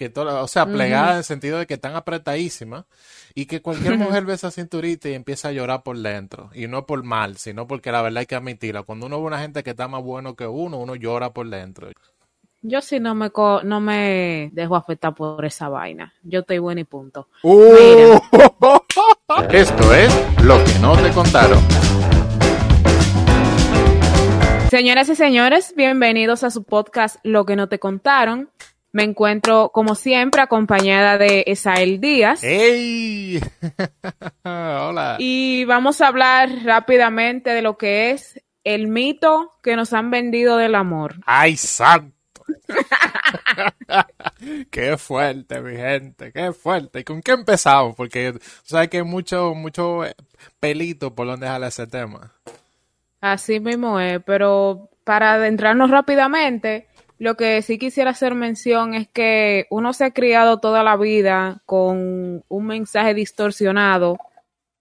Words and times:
que 0.00 0.08
toda, 0.08 0.42
o 0.42 0.48
sea, 0.48 0.64
plegada 0.64 1.10
en 1.10 1.18
el 1.18 1.24
sentido 1.24 1.58
de 1.58 1.66
que 1.66 1.74
están 1.74 1.94
apretadísimas 1.94 2.86
y 3.34 3.44
que 3.44 3.60
cualquier 3.60 3.98
mujer 3.98 4.24
ve 4.24 4.32
esa 4.32 4.50
cinturita 4.50 5.10
y 5.10 5.12
empieza 5.12 5.48
a 5.48 5.52
llorar 5.52 5.82
por 5.82 5.98
dentro 5.98 6.48
y 6.54 6.68
no 6.68 6.86
por 6.86 7.04
mal, 7.04 7.36
sino 7.36 7.66
porque 7.66 7.92
la 7.92 8.00
verdad 8.00 8.20
hay 8.20 8.26
que 8.26 8.34
admitirla. 8.34 8.82
Cuando 8.82 9.04
uno 9.04 9.20
ve 9.20 9.26
una 9.26 9.40
gente 9.40 9.62
que 9.62 9.68
está 9.68 9.88
más 9.88 10.02
bueno 10.02 10.36
que 10.36 10.46
uno, 10.46 10.78
uno 10.78 10.94
llora 10.94 11.34
por 11.34 11.50
dentro. 11.50 11.90
Yo 12.62 12.80
sí 12.80 12.98
no 12.98 13.14
me 13.14 13.30
no 13.64 13.80
me 13.82 14.48
dejo 14.54 14.74
afectar 14.74 15.14
por 15.14 15.44
esa 15.44 15.68
vaina. 15.68 16.14
Yo 16.22 16.40
estoy 16.40 16.60
bueno 16.60 16.80
y 16.80 16.84
punto. 16.84 17.28
Uh. 17.42 18.18
Esto 19.50 19.94
es 19.94 20.42
lo 20.42 20.64
que 20.64 20.78
no 20.78 20.96
te 20.96 21.10
contaron. 21.10 21.62
Señoras 24.70 25.10
y 25.10 25.14
señores, 25.14 25.74
bienvenidos 25.76 26.42
a 26.42 26.50
su 26.50 26.62
podcast 26.64 27.16
Lo 27.22 27.44
que 27.44 27.56
no 27.56 27.68
te 27.68 27.78
contaron. 27.78 28.48
Me 28.92 29.04
encuentro, 29.04 29.70
como 29.72 29.94
siempre, 29.94 30.42
acompañada 30.42 31.16
de 31.16 31.44
Esael 31.46 32.00
Díaz. 32.00 32.42
¡Ey! 32.42 33.40
Hola. 34.44 35.16
Y 35.20 35.64
vamos 35.64 36.00
a 36.00 36.08
hablar 36.08 36.50
rápidamente 36.64 37.50
de 37.50 37.62
lo 37.62 37.78
que 37.78 38.10
es 38.10 38.40
el 38.64 38.88
mito 38.88 39.52
que 39.62 39.76
nos 39.76 39.92
han 39.92 40.10
vendido 40.10 40.56
del 40.56 40.74
amor. 40.74 41.16
¡Ay, 41.24 41.56
santo! 41.56 42.42
qué 44.70 44.96
fuerte, 44.96 45.60
mi 45.60 45.76
gente, 45.76 46.32
qué 46.32 46.52
fuerte. 46.52 47.00
¿Y 47.00 47.04
con 47.04 47.22
qué 47.22 47.32
empezamos? 47.32 47.94
Porque 47.94 48.34
sabes 48.64 48.88
que 48.88 48.98
hay 48.98 49.04
mucho, 49.04 49.54
mucho 49.54 50.00
pelito 50.58 51.14
por 51.14 51.28
donde 51.28 51.46
dejar 51.46 51.62
ese 51.62 51.86
tema. 51.86 52.32
Así 53.20 53.60
mismo 53.60 54.00
es, 54.00 54.20
pero 54.24 54.90
para 55.04 55.34
adentrarnos 55.34 55.90
rápidamente, 55.90 56.88
lo 57.20 57.36
que 57.36 57.60
sí 57.60 57.78
quisiera 57.78 58.12
hacer 58.12 58.34
mención 58.34 58.94
es 58.94 59.06
que 59.06 59.66
uno 59.68 59.92
se 59.92 60.04
ha 60.04 60.10
criado 60.10 60.58
toda 60.58 60.82
la 60.82 60.96
vida 60.96 61.60
con 61.66 62.42
un 62.48 62.66
mensaje 62.66 63.12
distorsionado 63.12 64.16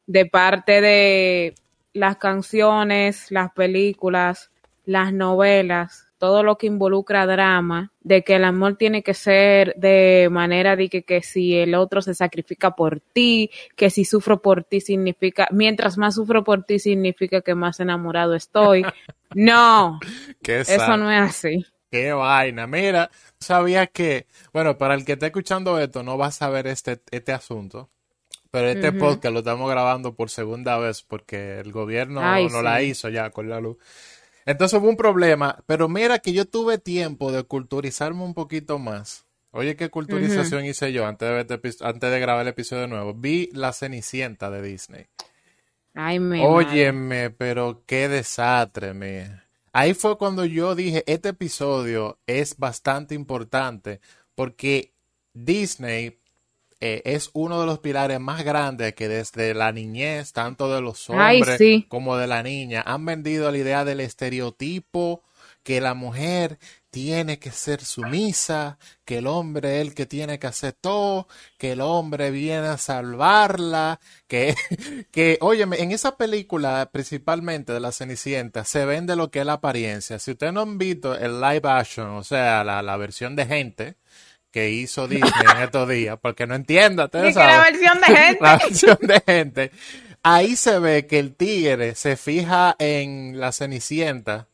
de 0.07 0.25
parte 0.25 0.79
de 0.79 1.53
las 1.91 2.15
canciones, 2.15 3.29
las 3.29 3.51
películas, 3.51 4.51
las 4.85 5.11
novelas, 5.11 6.07
todo 6.17 6.41
lo 6.41 6.57
que 6.57 6.67
involucra 6.67 7.25
drama, 7.25 7.91
de 7.99 8.23
que 8.23 8.37
el 8.37 8.45
amor 8.45 8.77
tiene 8.77 9.03
que 9.03 9.13
ser 9.13 9.75
de 9.75 10.29
manera 10.31 10.77
de 10.77 10.87
que, 10.87 11.03
que, 11.03 11.21
si 11.21 11.57
el 11.57 11.75
otro 11.75 12.01
se 12.01 12.15
sacrifica 12.15 12.71
por 12.71 13.01
ti, 13.01 13.51
que 13.75 13.89
si 13.89 14.05
sufro 14.05 14.41
por 14.41 14.63
ti 14.63 14.79
significa, 14.79 15.49
mientras 15.51 15.97
más 15.97 16.15
sufro 16.15 16.45
por 16.45 16.63
ti 16.63 16.79
significa 16.79 17.41
que 17.41 17.53
más 17.53 17.81
enamorado 17.81 18.33
estoy. 18.33 18.83
No, 19.35 19.99
eso 20.41 20.97
no 20.97 21.11
es 21.11 21.21
así. 21.21 21.63
Qué 21.91 22.13
vaina. 22.13 22.67
Mira, 22.67 23.09
sabía 23.39 23.87
que, 23.87 24.27
bueno, 24.53 24.77
para 24.77 24.93
el 24.93 25.05
que 25.05 25.13
esté 25.13 25.27
escuchando 25.27 25.79
esto, 25.79 26.03
no 26.03 26.17
va 26.17 26.27
a 26.27 26.31
saber 26.31 26.67
este, 26.67 27.01
este 27.11 27.31
asunto. 27.31 27.89
Pero 28.51 28.67
este 28.67 28.91
podcast 28.91 29.31
lo 29.31 29.39
estamos 29.39 29.69
grabando 29.69 30.15
por 30.15 30.31
segunda 30.31 30.77
vez 30.77 31.03
porque 31.03 31.59
el 31.59 31.71
gobierno 31.71 32.21
no 32.49 32.61
la 32.63 32.81
hizo 32.81 33.09
ya 33.09 33.29
con 33.29 33.47
la 33.47 33.59
luz. 33.59 33.77
Entonces 34.45 34.79
hubo 34.79 34.89
un 34.89 34.97
problema. 34.97 35.63
Pero 35.67 35.87
mira 35.87 36.17
que 36.17 36.33
yo 36.33 36.45
tuve 36.45 36.79
tiempo 36.79 37.31
de 37.31 37.43
culturizarme 37.43 38.23
un 38.23 38.33
poquito 38.33 38.79
más. 38.79 39.27
Oye, 39.51 39.75
¿qué 39.75 39.89
culturización 39.89 40.65
hice 40.65 40.91
yo 40.91 41.05
antes 41.05 41.47
de, 41.47 41.59
este 41.63 41.85
antes 41.85 42.11
de 42.11 42.19
grabar 42.19 42.41
el 42.43 42.49
episodio 42.49 42.87
nuevo? 42.87 43.13
Vi 43.13 43.49
La 43.53 43.73
Cenicienta 43.73 44.49
de 44.49 44.61
Disney. 44.61 45.05
Ay, 45.93 46.19
me 46.19 46.45
Óyeme, 46.45 47.29
pero 47.31 47.83
qué 47.85 48.07
desastre, 48.09 48.93
me. 48.93 49.48
Ahí 49.71 49.93
fue 49.93 50.17
cuando 50.17 50.45
yo 50.45 50.75
dije, 50.75 51.03
este 51.07 51.29
episodio 51.29 52.19
es 52.27 52.57
bastante 52.57 53.15
importante 53.15 53.99
porque 54.35 54.93
Disney 55.33 56.19
eh, 56.81 57.01
es 57.03 57.29
uno 57.33 57.59
de 57.59 57.65
los 57.65 57.79
pilares 57.79 58.19
más 58.19 58.43
grandes 58.43 58.93
que 58.95 59.07
desde 59.07 59.53
la 59.53 59.71
niñez, 59.71 60.31
tanto 60.31 60.73
de 60.73 60.81
los 60.81 61.09
hombres 61.09 61.59
como 61.89 62.15
de 62.15 62.27
la 62.27 62.41
niña, 62.41 62.83
han 62.85 63.05
vendido 63.05 63.51
la 63.51 63.57
idea 63.57 63.83
del 63.83 63.99
estereotipo 63.99 65.23
que 65.63 65.81
la 65.81 65.93
mujer 65.93 66.57
tiene 66.91 67.39
que 67.39 67.51
ser 67.51 67.83
sumisa, 67.83 68.77
que 69.05 69.19
el 69.19 69.27
hombre 69.27 69.77
es 69.77 69.87
el 69.87 69.93
que 69.93 70.05
tiene 70.05 70.39
que 70.39 70.47
hacer 70.47 70.73
todo, 70.73 71.27
que 71.57 71.73
el 71.73 71.81
hombre 71.81 72.31
viene 72.31 72.67
a 72.67 72.77
salvarla, 72.77 73.99
que, 74.27 74.55
que, 75.11 75.37
óyeme, 75.41 75.81
en 75.81 75.91
esa 75.91 76.17
película, 76.17 76.89
principalmente 76.91 77.73
de 77.73 77.79
la 77.79 77.91
Cenicienta, 77.91 78.65
se 78.65 78.85
vende 78.85 79.15
lo 79.15 79.31
que 79.31 79.39
es 79.39 79.45
la 79.45 79.53
apariencia. 79.53 80.19
Si 80.19 80.31
ustedes 80.31 80.53
no 80.53 80.61
han 80.61 80.77
visto 80.77 81.15
el 81.15 81.39
live 81.39 81.69
action, 81.69 82.09
o 82.09 82.23
sea, 82.23 82.63
la, 82.63 82.81
la 82.81 82.97
versión 82.97 83.35
de 83.35 83.45
gente, 83.45 83.95
que 84.51 84.71
hizo 84.71 85.07
Disney 85.07 85.31
en 85.55 85.63
estos 85.63 85.87
días, 85.87 86.17
porque 86.21 86.47
no 86.47 86.55
entiendo, 86.55 87.05
ustedes 87.05 87.35
la 87.35 87.61
versión 87.61 87.99
de 88.01 88.05
gente. 88.15 88.43
La 88.43 88.57
versión 88.57 88.97
de 89.01 89.23
gente. 89.25 89.71
Ahí 90.23 90.55
se 90.55 90.79
ve 90.79 91.07
que 91.07 91.19
el 91.19 91.35
tigre 91.35 91.95
se 91.95 92.17
fija 92.17 92.75
en 92.77 93.39
la 93.39 93.51
Cenicienta 93.51 94.48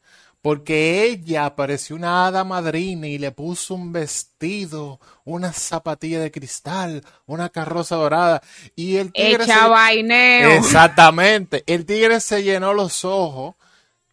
porque 0.46 1.06
ella 1.06 1.56
pareció 1.56 1.96
una 1.96 2.28
hada 2.28 2.44
madrina 2.44 3.08
y 3.08 3.18
le 3.18 3.32
puso 3.32 3.74
un 3.74 3.92
vestido, 3.92 5.00
una 5.24 5.52
zapatilla 5.52 6.20
de 6.20 6.30
cristal, 6.30 7.04
una 7.26 7.50
carroza 7.50 7.96
dorada 7.96 8.44
y 8.76 8.98
el 8.98 9.12
tigre 9.12 9.46
Echa 9.46 9.66
vaineo. 9.66 10.52
Exactamente, 10.52 11.64
el 11.66 11.84
tigre 11.88 12.20
se 12.20 12.44
llenó 12.44 12.76
los 12.76 13.04
ojos 13.06 13.56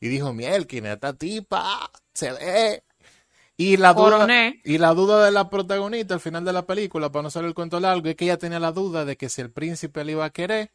y 0.00 0.08
dijo, 0.08 0.32
"Mielkin, 0.32 0.86
esta 0.86 1.12
tipa 1.12 1.90
se 2.14 2.32
ve 2.32 2.82
y 3.58 3.76
la, 3.76 3.92
duda, 3.92 4.26
y 4.64 4.78
la 4.78 4.94
duda 4.94 5.26
de 5.26 5.32
la 5.32 5.50
protagonista 5.50 6.14
al 6.14 6.20
final 6.20 6.46
de 6.46 6.54
la 6.54 6.62
película, 6.64 7.12
para 7.12 7.24
no 7.24 7.28
hacer 7.28 7.44
el 7.44 7.52
cuento 7.52 7.78
largo, 7.78 8.08
es 8.08 8.16
que 8.16 8.24
ella 8.24 8.38
tenía 8.38 8.58
la 8.58 8.72
duda 8.72 9.04
de 9.04 9.18
que 9.18 9.28
si 9.28 9.42
el 9.42 9.50
príncipe 9.50 10.02
le 10.02 10.12
iba 10.12 10.24
a 10.24 10.30
querer, 10.30 10.70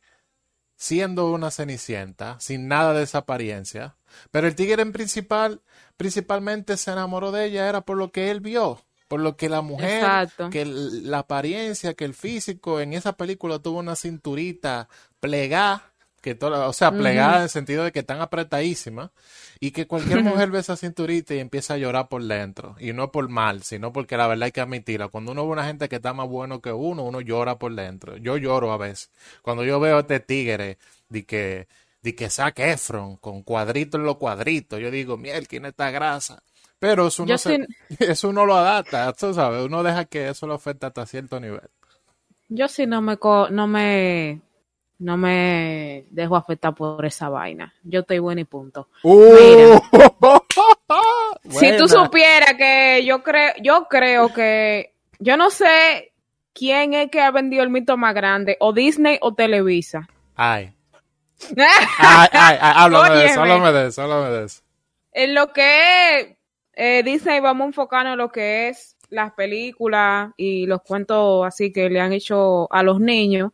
siendo 0.75 1.31
una 1.31 1.49
cenicienta, 1.49 2.39
sin 2.39 2.67
nada 2.67 2.93
de 2.93 3.01
esa 3.01 3.17
apariencia. 3.17 3.96
Pero 4.31 4.47
el 4.47 4.55
tigre 4.55 4.81
en 4.81 4.91
principal, 4.91 5.61
principalmente 5.95 6.77
se 6.77 6.91
enamoró 6.91 7.31
de 7.31 7.45
ella, 7.45 7.67
era 7.67 7.81
por 7.81 7.97
lo 7.97 8.11
que 8.11 8.31
él 8.31 8.39
vio, 8.41 8.81
por 9.07 9.19
lo 9.19 9.37
que 9.37 9.49
la 9.49 9.61
mujer, 9.61 10.29
que 10.51 10.65
la 10.65 11.19
apariencia, 11.19 11.93
que 11.93 12.05
el 12.05 12.13
físico 12.13 12.79
en 12.79 12.93
esa 12.93 13.13
película 13.13 13.59
tuvo 13.59 13.79
una 13.79 13.95
cinturita 13.95 14.89
plegada, 15.19 15.91
que 16.21 16.35
toda, 16.35 16.67
o 16.67 16.73
sea, 16.73 16.91
plegada 16.91 17.37
en 17.37 17.43
el 17.43 17.49
sentido 17.49 17.83
de 17.83 17.91
que 17.91 17.99
están 17.99 18.19
apretadísima 18.19 19.11
y 19.59 19.71
que 19.71 19.87
cualquier 19.87 20.23
mujer 20.23 20.51
ve 20.51 20.59
esa 20.59 20.75
cinturita 20.75 21.33
y 21.33 21.39
empieza 21.39 21.75
a 21.75 21.77
llorar 21.77 22.09
por 22.09 22.23
dentro 22.23 22.75
y 22.79 22.91
no 22.91 23.11
por 23.11 23.29
mal, 23.29 23.63
sino 23.63 23.93
porque 23.93 24.17
la 24.17 24.27
verdad 24.27 24.45
hay 24.45 24.51
que 24.51 24.61
admitirla. 24.61 25.07
Cuando 25.07 25.31
uno 25.31 25.45
ve 25.45 25.53
una 25.53 25.65
gente 25.65 25.87
que 25.87 25.97
está 25.97 26.13
más 26.13 26.27
bueno 26.27 26.61
que 26.61 26.73
uno, 26.73 27.03
uno 27.03 27.21
llora 27.21 27.57
por 27.57 27.73
dentro. 27.73 28.17
Yo 28.17 28.35
lloro 28.35 28.71
a 28.71 28.77
veces. 28.77 29.11
Cuando 29.41 29.63
yo 29.63 29.79
veo 29.79 29.97
a 29.97 29.99
este 30.01 30.19
tigre 30.19 30.77
de 31.07 31.25
que 31.25 31.67
de 32.01 32.15
que 32.15 32.29
saque 32.29 32.71
Efron 32.71 33.17
con 33.17 33.43
cuadritos 33.43 33.99
en 33.99 34.05
los 34.05 34.17
cuadritos, 34.17 34.79
yo 34.79 34.91
digo, 34.91 35.17
miel, 35.17 35.47
¿quién 35.47 35.65
está 35.65 35.91
grasa? 35.91 36.43
Pero 36.79 37.07
eso 37.07 37.23
uno, 37.23 37.37
se, 37.37 37.65
eso 37.99 38.29
uno 38.29 38.45
lo 38.45 38.55
adapta, 38.55 39.11
tú 39.13 39.33
sabes, 39.33 39.65
uno 39.65 39.83
deja 39.83 40.05
que 40.05 40.29
eso 40.29 40.47
lo 40.47 40.53
afecte 40.53 40.85
hasta 40.85 41.05
cierto 41.05 41.39
nivel. 41.39 41.69
Yo 42.49 42.67
sí 42.67 42.85
no 42.85 43.01
me, 43.01 43.17
no 43.49 43.67
me 43.67 44.41
no 44.99 45.15
me 45.15 46.05
dejo 46.09 46.35
afectar 46.35 46.73
por 46.73 47.05
esa 47.05 47.29
vaina. 47.29 47.73
Yo 47.83 47.99
estoy 47.99 48.19
buena 48.19 48.41
y 48.41 48.45
punto. 48.45 48.87
Uh. 49.03 49.79
si 51.49 51.77
tú 51.77 51.87
supieras 51.87 52.55
que 52.57 53.03
yo 53.05 53.21
creo, 53.21 53.53
yo 53.61 53.87
creo 53.89 54.33
que 54.33 54.93
yo 55.19 55.37
no 55.37 55.49
sé 55.49 56.13
quién 56.53 56.93
es 56.93 57.11
que 57.11 57.21
ha 57.21 57.31
vendido 57.31 57.63
el 57.63 57.69
mito 57.69 57.97
más 57.97 58.15
grande, 58.15 58.57
o 58.59 58.73
Disney 58.73 59.19
o 59.21 59.33
Televisa. 59.33 60.07
Ay. 60.35 60.73
Háblame 61.99 63.15
de 63.15 63.25
eso, 63.25 63.41
háblame 63.41 63.71
de 63.71 63.87
eso, 63.87 64.01
háblame 64.01 64.29
de 64.29 64.45
eso. 64.45 64.61
En 65.11 65.35
lo 65.35 65.51
que 65.53 66.37
eh, 66.73 67.01
Disney, 67.03 67.39
vamos 67.39 67.65
a 67.65 67.67
enfocarnos 67.67 68.13
en 68.13 68.17
lo 68.19 68.31
que 68.31 68.69
es 68.69 68.95
las 69.09 69.31
películas 69.33 70.31
y 70.37 70.65
los 70.65 70.81
cuentos 70.81 71.45
así 71.45 71.71
que 71.71 71.89
le 71.89 71.99
han 71.99 72.13
hecho 72.13 72.71
a 72.71 72.83
los 72.83 72.99
niños 72.99 73.51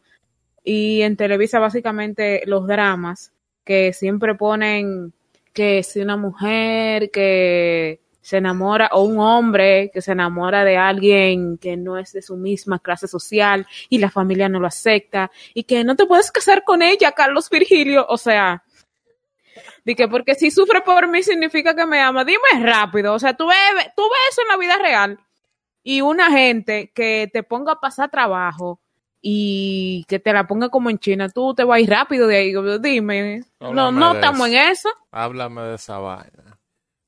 y 0.63 1.01
en 1.01 1.15
Televisa 1.15 1.59
básicamente 1.59 2.41
los 2.47 2.67
dramas 2.67 3.31
que 3.63 3.93
siempre 3.93 4.35
ponen 4.35 5.13
que 5.53 5.83
si 5.83 6.01
una 6.01 6.17
mujer 6.17 7.11
que 7.11 8.01
se 8.23 8.37
enamora 8.37 8.89
o 8.93 9.03
un 9.03 9.19
hombre 9.19 9.91
que 9.93 10.01
se 10.01 10.13
enamora 10.13 10.63
de 10.63 10.77
alguien 10.77 11.57
que 11.57 11.75
no 11.75 11.97
es 11.97 12.13
de 12.13 12.21
su 12.21 12.37
misma 12.37 12.79
clase 12.79 13.05
social 13.07 13.67
y 13.89 13.97
la 13.99 14.09
familia 14.09 14.47
no 14.47 14.61
lo 14.61 14.67
acepta 14.67 15.29
y 15.53 15.65
que 15.65 15.83
no 15.83 15.97
te 15.97 16.05
puedes 16.05 16.31
casar 16.31 16.63
con 16.63 16.81
ella, 16.81 17.11
Carlos 17.11 17.49
Virgilio, 17.49 18.05
o 18.07 18.17
sea, 18.17 18.63
que 19.85 20.07
porque 20.07 20.35
si 20.35 20.51
sufre 20.51 20.81
por 20.81 21.09
mí 21.09 21.21
significa 21.21 21.75
que 21.75 21.85
me 21.85 21.99
ama, 21.99 22.23
dime 22.23 22.39
rápido, 22.61 23.13
o 23.13 23.19
sea, 23.19 23.33
tú 23.33 23.45
ves, 23.47 23.57
tú 23.93 24.03
ves 24.03 24.31
eso 24.31 24.41
en 24.41 24.47
la 24.47 24.57
vida 24.57 24.77
real 24.77 25.19
y 25.83 25.99
una 25.99 26.31
gente 26.31 26.93
que 26.95 27.29
te 27.31 27.43
ponga 27.43 27.73
a 27.73 27.79
pasar 27.81 28.09
trabajo 28.09 28.79
y 29.21 30.05
que 30.07 30.19
te 30.19 30.31
la 30.31 30.47
ponga 30.47 30.69
como 30.69 30.89
en 30.89 30.97
China, 30.97 31.27
tú 31.27 31.53
te 31.53 31.65
vas 31.65 31.75
a 31.77 31.81
ir 31.81 31.89
rápido 31.89 32.27
de 32.27 32.37
ahí. 32.37 32.53
Dime, 32.79 33.43
no, 33.59 33.91
no 33.91 34.13
estamos 34.13 34.47
en 34.47 34.55
eso. 34.55 34.89
Háblame 35.11 35.61
de 35.63 35.75
esa 35.75 35.97
vaina. 35.97 36.52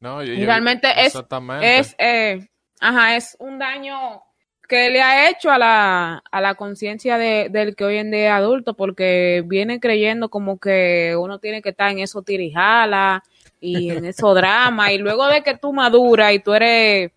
No, 0.06 0.22
yo, 0.24 0.36
realmente 0.46 0.88
es, 1.04 1.20
es, 1.64 1.96
eh, 1.98 2.48
ajá, 2.80 3.16
es 3.16 3.36
un 3.40 3.58
daño 3.58 4.22
que 4.70 4.92
le 4.92 5.02
ha 5.02 5.32
hecho 5.32 5.50
a 5.50 5.58
la, 5.58 6.24
a 6.32 6.42
la 6.42 6.54
conciencia 6.54 7.18
de, 7.18 7.50
del 7.50 7.76
que 7.76 7.86
hoy 7.86 7.98
en 7.98 8.12
día 8.12 8.28
es 8.28 8.32
adulto, 8.34 8.76
porque 8.76 9.44
viene 9.48 9.80
creyendo 9.80 10.30
como 10.30 10.60
que 10.60 11.16
uno 11.20 11.40
tiene 11.40 11.64
que 11.64 11.70
estar 11.70 11.90
en 11.90 11.98
eso 11.98 12.22
tirijala 12.22 13.24
y 13.60 13.90
en 13.90 14.06
eso 14.06 14.36
drama, 14.36 14.92
y 14.92 15.00
luego 15.00 15.26
de 15.26 15.42
que 15.42 15.58
tú 15.58 15.74
maduras 15.74 16.34
y 16.34 16.40
tú 16.40 16.54
eres 16.54 17.12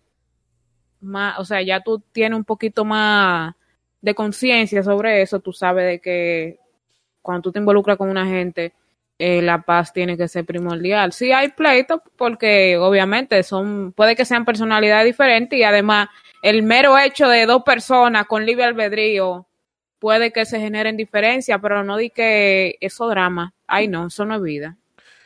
más, 0.99 1.37
o 1.37 1.45
sea, 1.45 1.61
ya 1.61 1.81
tú 1.81 2.01
tienes 2.11 2.37
un 2.37 2.43
poquito 2.43 2.85
más 2.85 3.53
de 4.01 4.15
conciencia 4.15 4.81
sobre 4.81 5.21
eso, 5.21 5.39
tú 5.41 5.53
sabes 5.53 5.85
de 5.85 5.99
que 5.99 6.57
cuando 7.21 7.43
tú 7.43 7.51
te 7.51 7.59
involucras 7.59 7.97
con 7.97 8.09
una 8.09 8.25
gente, 8.25 8.73
eh, 9.19 9.41
la 9.41 9.63
paz 9.63 9.91
tiene 9.91 10.17
que 10.17 10.29
ser 10.29 10.45
primordial. 10.45 11.11
Sí 11.11 11.33
hay 11.33 11.49
pleitos 11.49 11.99
porque 12.15 12.77
obviamente 12.77 13.43
son, 13.43 13.91
puede 13.91 14.15
que 14.15 14.23
sean 14.23 14.45
personalidades 14.45 15.05
diferentes 15.05 15.59
y 15.59 15.63
además 15.63 16.07
el 16.41 16.63
mero 16.63 16.97
hecho 16.97 17.27
de 17.27 17.45
dos 17.45 17.63
personas 17.63 18.25
con 18.27 18.45
libre 18.45 18.63
albedrío 18.63 19.45
puede 19.99 20.31
que 20.31 20.45
se 20.45 20.61
generen 20.61 20.95
diferencias, 20.95 21.59
pero 21.61 21.83
no 21.83 21.97
di 21.97 22.09
que 22.09 22.77
eso 22.79 23.09
drama. 23.09 23.53
Ay 23.67 23.89
no, 23.89 24.07
eso 24.07 24.23
no 24.23 24.35
es 24.35 24.41
vida. 24.41 24.77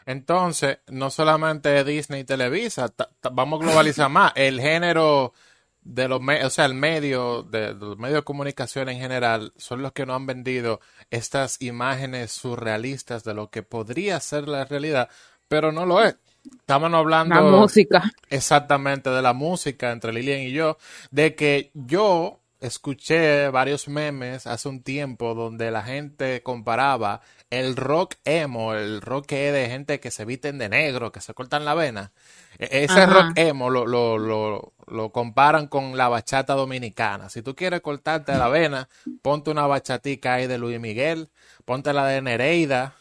Entonces, 0.08 0.80
no 0.88 1.12
solamente 1.12 1.84
Disney 1.84 2.22
y 2.22 2.26
Televisa, 2.26 2.92
vamos 3.32 3.62
a 3.62 3.66
globalizar 3.66 4.10
más. 4.10 4.34
El 4.36 4.60
género 4.60 5.34
de 5.84 6.08
los 6.08 6.22
o 6.22 6.50
sea, 6.50 6.66
el 6.66 6.74
medio, 6.74 7.44
de, 7.44 7.74
los 7.74 7.98
medios 7.98 8.20
de 8.20 8.24
comunicación 8.24 8.90
en 8.90 9.00
general, 9.00 9.54
son 9.58 9.82
los 9.82 9.92
que 9.92 10.06
no 10.06 10.16
han 10.16 10.26
vendido 10.26 10.80
estas 11.12 11.62
imágenes 11.62 12.32
surrealistas 12.32 13.24
de 13.24 13.34
lo 13.34 13.50
que 13.50 13.64
podría 13.64 14.20
ser 14.20 14.48
la 14.48 14.66
realidad, 14.66 15.10
pero 15.48 15.72
no 15.72 15.86
lo 15.86 16.04
es. 16.04 16.16
Estamos 16.46 16.94
hablando. 16.94 17.36
La 17.36 17.42
música. 17.42 18.04
Exactamente, 18.30 19.10
de 19.10 19.22
la 19.22 19.34
música 19.34 19.92
entre 19.92 20.14
Lilian 20.14 20.42
y 20.42 20.52
yo, 20.52 20.78
de 21.12 21.36
que 21.36 21.72
yo 21.74 22.43
escuché 22.64 23.50
varios 23.50 23.88
memes 23.88 24.48
hace 24.48 24.70
un 24.70 24.84
tiempo 24.84 25.36
donde 25.36 25.70
la 25.70 25.84
gente 25.84 26.42
comparaba 26.42 27.22
el 27.50 27.76
rock 27.76 28.16
emo, 28.24 28.74
el 28.74 29.02
rock 29.02 29.32
de 29.32 29.68
gente 29.70 30.00
que 30.00 30.12
se 30.12 30.26
visten 30.26 30.58
de 30.58 30.70
negro, 30.70 31.12
que 31.12 31.20
se 31.20 31.34
cortan 31.34 31.66
la 31.66 31.76
vena. 31.76 32.12
E-, 32.58 32.84
ese 32.84 33.06
rock 33.06 33.34
emo 33.36 33.70
lo, 33.70 33.86
lo, 33.86 34.18
lo, 34.18 34.74
lo, 34.88 35.12
comparan 35.12 35.68
con 35.68 35.98
la 35.98 36.08
bachata 36.08 36.54
dominicana. 36.54 37.30
Si 37.30 37.42
tú 37.42 37.54
quieres 37.54 37.82
cortarte 37.82 38.34
la 38.38 38.48
vena, 38.48 38.88
ponte 39.22 39.52
una 39.52 39.68
bachatica 39.68 40.36
ahí 40.36 40.48
de 40.48 40.58
Luis 40.58 40.80
Miguel, 40.80 41.30
ponte 41.66 41.94
la 41.94 42.08
de 42.08 42.22
Nereida. 42.22 42.96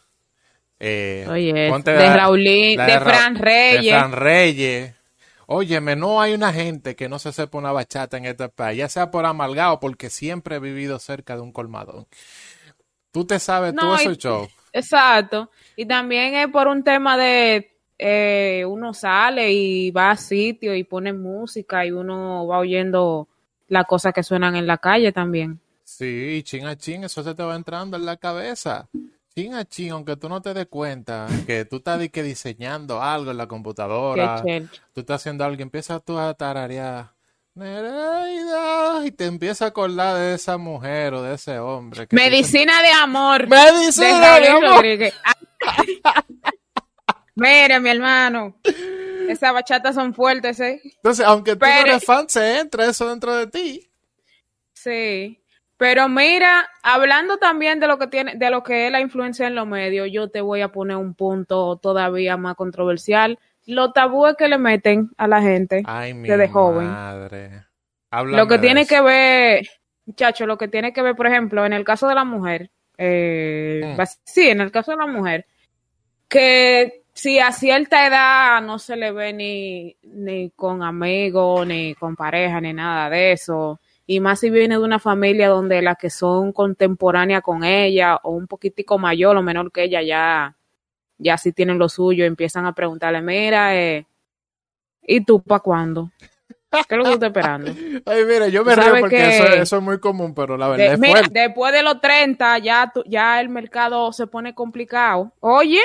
Eh, 0.80 1.24
Oye, 1.30 1.70
ponte 1.70 1.92
de 1.92 2.16
Raulín, 2.16 2.76
de, 2.76 3.00
Fran 3.00 3.36
Reyes. 3.36 3.84
De 3.84 3.90
Fran 3.90 4.12
Reyes. 4.12 5.01
Óyeme, 5.46 5.96
no 5.96 6.20
hay 6.20 6.34
una 6.34 6.52
gente 6.52 6.96
que 6.96 7.08
no 7.08 7.18
se 7.18 7.32
sepa 7.32 7.58
una 7.58 7.72
bachata 7.72 8.16
en 8.16 8.26
este 8.26 8.48
país, 8.48 8.78
ya 8.78 8.88
sea 8.88 9.10
por 9.10 9.26
amalgado, 9.26 9.80
porque 9.80 10.10
siempre 10.10 10.56
he 10.56 10.60
vivido 10.60 10.98
cerca 10.98 11.36
de 11.36 11.42
un 11.42 11.52
colmadón. 11.52 12.06
Tú 13.10 13.26
te 13.26 13.38
sabes 13.38 13.74
todo 13.74 13.94
eso, 13.94 14.14
show. 14.14 14.48
Exacto. 14.72 15.50
Y 15.76 15.84
también 15.86 16.34
es 16.34 16.48
por 16.48 16.66
un 16.66 16.82
tema 16.82 17.16
de 17.16 17.76
eh, 17.98 18.64
uno 18.66 18.94
sale 18.94 19.52
y 19.52 19.90
va 19.90 20.10
a 20.10 20.16
sitio 20.16 20.74
y 20.74 20.84
pone 20.84 21.12
música 21.12 21.84
y 21.84 21.90
uno 21.90 22.46
va 22.46 22.58
oyendo 22.58 23.28
las 23.68 23.86
cosas 23.86 24.12
que 24.12 24.22
suenan 24.22 24.56
en 24.56 24.66
la 24.66 24.78
calle 24.78 25.12
también. 25.12 25.60
Sí, 25.84 26.42
ching 26.42 26.64
a 26.64 26.76
ching, 26.76 27.04
eso 27.04 27.22
se 27.22 27.34
te 27.34 27.42
va 27.42 27.54
entrando 27.54 27.96
en 27.96 28.06
la 28.06 28.16
cabeza. 28.16 28.88
Ching 29.34 29.54
a 29.54 29.66
aunque 29.92 30.16
tú 30.16 30.28
no 30.28 30.42
te 30.42 30.52
des 30.52 30.66
cuenta 30.66 31.26
que 31.46 31.64
tú 31.64 31.76
estás 31.76 32.06
que 32.10 32.22
diseñando 32.22 33.00
algo 33.00 33.30
en 33.30 33.38
la 33.38 33.46
computadora, 33.46 34.42
tú 34.92 35.00
estás 35.00 35.22
haciendo 35.22 35.44
algo 35.44 35.58
y 35.58 35.62
empiezas 35.62 36.04
tú 36.04 36.18
a 36.18 36.34
tararear 36.34 37.12
y 39.04 39.10
te 39.12 39.26
empieza 39.26 39.66
a 39.66 39.68
acordar 39.68 40.16
de 40.16 40.34
esa 40.34 40.56
mujer 40.56 41.14
o 41.14 41.22
de 41.22 41.34
ese 41.34 41.58
hombre. 41.58 42.06
Medicina 42.10 42.80
de 42.82 42.90
amor. 42.90 43.46
Medicina 43.48 44.38
de, 44.38 44.48
amor. 44.48 44.84
Mira, 47.34 47.80
mi 47.80 47.90
hermano. 47.90 48.56
Esas 49.28 49.52
bachatas 49.52 49.94
son 49.94 50.14
fuertes, 50.14 50.60
¿eh? 50.60 50.80
Entonces, 50.82 51.24
aunque 51.26 51.56
tú 51.56 51.64
no 51.64 51.72
eres 51.72 52.04
fan, 52.04 52.28
se 52.28 52.58
entra 52.58 52.86
eso 52.86 53.08
dentro 53.08 53.34
de 53.34 53.46
ti. 53.46 53.90
Sí. 54.72 55.41
Pero 55.82 56.08
mira, 56.08 56.70
hablando 56.84 57.38
también 57.38 57.80
de 57.80 57.88
lo 57.88 57.98
que 57.98 58.06
tiene, 58.06 58.36
de 58.36 58.50
lo 58.50 58.62
que 58.62 58.86
es 58.86 58.92
la 58.92 59.00
influencia 59.00 59.48
en 59.48 59.56
los 59.56 59.66
medios, 59.66 60.08
yo 60.12 60.28
te 60.28 60.40
voy 60.40 60.60
a 60.60 60.68
poner 60.68 60.96
un 60.96 61.12
punto 61.12 61.76
todavía 61.76 62.36
más 62.36 62.54
controversial 62.54 63.36
los 63.66 63.92
tabúes 63.92 64.36
que 64.38 64.46
le 64.46 64.58
meten 64.58 65.10
a 65.16 65.26
la 65.26 65.42
gente 65.42 65.82
desde 65.84 66.48
joven. 66.48 66.86
Madre. 66.86 67.64
lo 68.12 68.46
que 68.46 68.58
tiene 68.58 68.86
que 68.86 69.00
ver, 69.00 69.68
muchacho, 70.06 70.46
lo 70.46 70.56
que 70.56 70.68
tiene 70.68 70.92
que 70.92 71.02
ver, 71.02 71.16
por 71.16 71.26
ejemplo, 71.26 71.66
en 71.66 71.72
el 71.72 71.82
caso 71.82 72.06
de 72.06 72.14
la 72.14 72.24
mujer, 72.24 72.70
eh, 72.96 73.96
mm. 73.98 74.02
sí, 74.22 74.50
en 74.50 74.60
el 74.60 74.70
caso 74.70 74.92
de 74.92 74.98
la 74.98 75.08
mujer, 75.08 75.46
que 76.28 77.02
si 77.12 77.40
a 77.40 77.50
cierta 77.50 78.06
edad 78.06 78.62
no 78.62 78.78
se 78.78 78.94
le 78.94 79.10
ve 79.10 79.32
ni, 79.32 79.96
ni 80.04 80.50
con 80.50 80.84
amigos, 80.84 81.66
ni 81.66 81.96
con 81.96 82.14
pareja, 82.14 82.60
ni 82.60 82.72
nada 82.72 83.10
de 83.10 83.32
eso, 83.32 83.80
y 84.06 84.20
más 84.20 84.40
si 84.40 84.50
viene 84.50 84.76
de 84.76 84.82
una 84.82 84.98
familia 84.98 85.48
donde 85.48 85.82
las 85.82 85.96
que 85.96 86.10
son 86.10 86.52
contemporáneas 86.52 87.42
con 87.42 87.64
ella, 87.64 88.16
o 88.22 88.30
un 88.32 88.46
poquitico 88.46 88.98
mayor 88.98 89.36
o 89.36 89.42
menor 89.42 89.70
que 89.70 89.84
ella, 89.84 90.02
ya 90.02 90.56
ya 91.22 91.38
si 91.38 91.52
tienen 91.52 91.78
lo 91.78 91.88
suyo, 91.88 92.24
empiezan 92.24 92.66
a 92.66 92.74
preguntarle, 92.74 93.22
mira, 93.22 93.76
eh, 93.76 94.06
¿y 95.02 95.24
tú 95.24 95.40
para 95.40 95.60
cuándo? 95.60 96.10
¿Qué 96.88 96.94
es 96.94 96.98
lo 96.98 97.04
que 97.04 97.12
estás 97.12 97.28
esperando? 97.28 97.70
Ay, 98.06 98.24
mira, 98.24 98.48
yo 98.48 98.64
me 98.64 98.74
río 98.74 98.94
porque 99.00 99.60
eso, 99.60 99.76
es 99.76 99.82
muy 99.82 100.00
común, 100.00 100.34
pero 100.34 100.56
la 100.56 100.68
verdad 100.68 100.94
es 100.94 100.98
mira, 100.98 101.22
después 101.30 101.72
de 101.72 101.82
los 101.82 102.00
30 102.00 102.58
ya, 102.58 102.92
ya 103.06 103.40
el 103.40 103.48
mercado 103.50 104.12
se 104.12 104.26
pone 104.26 104.54
complicado. 104.54 105.32
Oye. 105.40 105.80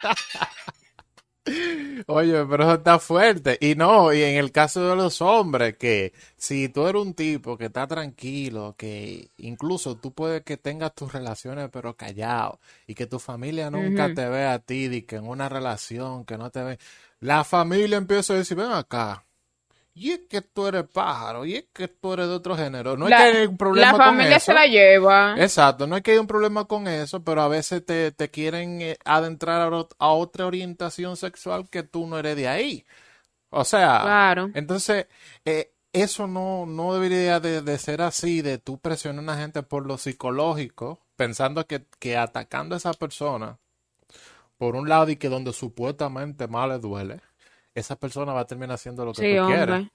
Oye, 2.06 2.44
pero 2.46 2.64
eso 2.64 2.74
está 2.74 2.98
fuerte. 2.98 3.58
Y 3.60 3.74
no, 3.74 4.12
y 4.12 4.22
en 4.22 4.36
el 4.36 4.52
caso 4.52 4.88
de 4.88 4.96
los 4.96 5.20
hombres, 5.22 5.76
que 5.76 6.12
si 6.36 6.68
tú 6.68 6.86
eres 6.86 7.02
un 7.02 7.14
tipo 7.14 7.56
que 7.56 7.66
está 7.66 7.86
tranquilo, 7.86 8.74
que 8.76 9.30
incluso 9.38 9.96
tú 9.96 10.12
puedes 10.12 10.42
que 10.42 10.56
tengas 10.56 10.94
tus 10.94 11.12
relaciones 11.12 11.68
pero 11.72 11.96
callado, 11.96 12.60
y 12.86 12.94
que 12.94 13.06
tu 13.06 13.18
familia 13.18 13.70
nunca 13.70 14.12
te 14.12 14.28
vea 14.28 14.54
a 14.54 14.58
ti, 14.58 14.86
y 14.86 15.02
que 15.02 15.16
en 15.16 15.26
una 15.26 15.48
relación 15.48 16.24
que 16.24 16.36
no 16.38 16.50
te 16.50 16.62
ve, 16.62 16.78
la 17.20 17.44
familia 17.44 17.96
empieza 17.96 18.34
a 18.34 18.36
decir, 18.36 18.56
ven 18.56 18.72
acá, 18.72 19.24
y 19.92 20.12
es 20.12 20.20
que 20.28 20.40
tú 20.40 20.66
eres 20.66 20.84
pájaro, 20.84 21.44
y 21.44 21.56
es 21.56 21.64
que 21.72 21.88
tú 21.88 22.12
eres 22.12 22.28
de 22.28 22.34
otro 22.34 22.56
género. 22.56 22.96
No 22.96 23.06
hay 23.06 23.12
que 23.12 23.38
hay 23.38 23.46
un 23.46 23.56
problema 23.56 23.90
con 23.90 24.00
eso. 24.00 24.04
La 24.04 24.10
familia 24.10 24.40
se 24.40 24.54
la 24.54 24.66
lleva. 24.66 25.34
Exacto, 25.36 25.86
no 25.86 25.96
hay 25.96 26.02
que 26.02 26.12
hay 26.12 26.18
un 26.18 26.26
problema 26.26 26.64
con 26.64 26.86
eso, 26.86 27.22
pero 27.24 27.42
a 27.42 27.48
veces 27.48 27.84
te, 27.84 28.12
te 28.12 28.30
quieren 28.30 28.80
eh, 28.82 28.98
adentrar 29.04 29.72
a, 29.98 30.08
otra 30.08 30.46
orientación 30.46 31.16
sexual 31.16 31.68
que 31.68 31.82
tú 31.82 32.06
no 32.06 32.18
eres 32.18 32.36
de 32.36 32.48
ahí. 32.48 32.84
O 33.50 33.64
sea, 33.64 34.00
claro. 34.02 34.50
entonces, 34.54 35.06
eh, 35.44 35.72
eso 35.92 36.26
no, 36.28 36.66
no 36.66 36.94
debería 36.94 37.40
de, 37.40 37.78
ser 37.78 38.00
así, 38.02 38.42
de 38.42 38.58
tú 38.58 38.78
presionar 38.78 39.18
a 39.18 39.22
una 39.22 39.36
gente 39.36 39.62
por 39.62 39.86
lo 39.86 39.98
psicológico, 39.98 41.00
pensando 41.16 41.66
que, 41.66 41.84
que 41.98 42.16
atacando 42.16 42.74
a 42.74 42.78
esa 42.78 42.92
persona, 42.92 43.58
por 44.56 44.76
un 44.76 44.88
lado 44.88 45.10
y 45.10 45.16
que 45.16 45.28
donde 45.28 45.52
supuestamente 45.52 46.46
más 46.46 46.68
le 46.68 46.78
duele, 46.78 47.20
esa 47.80 47.96
persona 47.96 48.32
va 48.32 48.40
a 48.40 48.46
terminar 48.46 48.74
haciendo 48.74 49.04
lo 49.04 49.12
que 49.12 49.38
tú 49.38 49.46
quieres. 49.46 49.88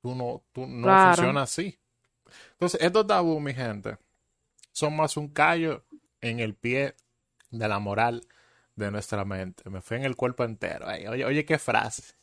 Tú 0.00 0.14
no, 0.14 0.42
tú 0.52 0.66
no 0.66 1.06
funciona 1.06 1.42
así. 1.42 1.78
Entonces, 2.52 2.80
estos 2.80 3.06
tabú, 3.06 3.40
mi 3.40 3.52
gente, 3.52 3.96
son 4.72 4.96
más 4.96 5.16
un 5.16 5.28
callo 5.28 5.84
en 6.20 6.40
el 6.40 6.54
pie 6.54 6.94
de 7.50 7.68
la 7.68 7.78
moral 7.78 8.22
de 8.76 8.90
nuestra 8.90 9.24
mente. 9.24 9.68
Me 9.70 9.80
fue 9.80 9.96
en 9.96 10.04
el 10.04 10.16
cuerpo 10.16 10.44
entero. 10.44 10.86
oye, 10.86 11.24
oye, 11.24 11.44
qué 11.44 11.58
frase. 11.58 12.14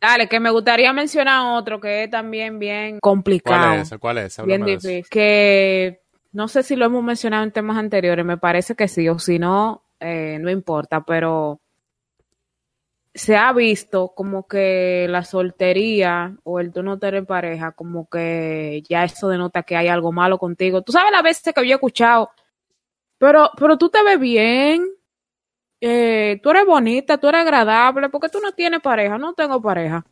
Dale, 0.00 0.28
que 0.28 0.40
me 0.40 0.50
gustaría 0.50 0.92
mencionar 0.92 1.56
otro 1.56 1.80
que 1.80 2.04
es 2.04 2.10
también 2.10 2.58
bien 2.58 2.98
complicado. 3.00 3.60
¿Cuál 3.60 3.78
es 3.78 3.86
ese? 3.86 3.98
¿Cuál 3.98 4.18
es? 4.18 4.44
bien 4.44 4.64
difícil. 4.64 5.06
Que 5.08 6.02
no 6.32 6.48
sé 6.48 6.62
si 6.62 6.76
lo 6.76 6.86
hemos 6.86 7.02
mencionado 7.02 7.44
en 7.44 7.52
temas 7.52 7.78
anteriores, 7.78 8.24
me 8.24 8.36
parece 8.36 8.74
que 8.74 8.88
sí, 8.88 9.08
o 9.08 9.18
si 9.18 9.38
no, 9.38 9.84
eh, 10.00 10.38
no 10.40 10.50
importa, 10.50 11.04
pero 11.04 11.60
se 13.14 13.36
ha 13.36 13.52
visto 13.52 14.12
como 14.14 14.46
que 14.48 15.06
la 15.08 15.22
soltería 15.24 16.36
o 16.42 16.58
el 16.58 16.72
tú 16.72 16.82
no 16.82 16.98
tener 16.98 17.24
pareja, 17.24 17.72
como 17.72 18.08
que 18.08 18.82
ya 18.88 19.04
eso 19.04 19.28
denota 19.28 19.62
que 19.62 19.76
hay 19.76 19.88
algo 19.88 20.10
malo 20.12 20.38
contigo. 20.38 20.82
Tú 20.82 20.92
sabes 20.92 21.12
la 21.12 21.22
veces 21.22 21.54
que 21.54 21.66
yo 21.66 21.72
he 21.72 21.74
escuchado, 21.74 22.30
pero, 23.18 23.50
pero 23.56 23.78
tú 23.78 23.88
te 23.88 24.02
ves 24.02 24.18
bien, 24.18 24.84
eh, 25.80 26.40
tú 26.42 26.50
eres 26.50 26.66
bonita, 26.66 27.18
tú 27.18 27.28
eres 27.28 27.42
agradable, 27.42 28.08
porque 28.08 28.28
tú 28.28 28.40
no 28.40 28.52
tienes 28.52 28.80
pareja, 28.80 29.16
no 29.18 29.34
tengo 29.34 29.62
pareja. 29.62 30.04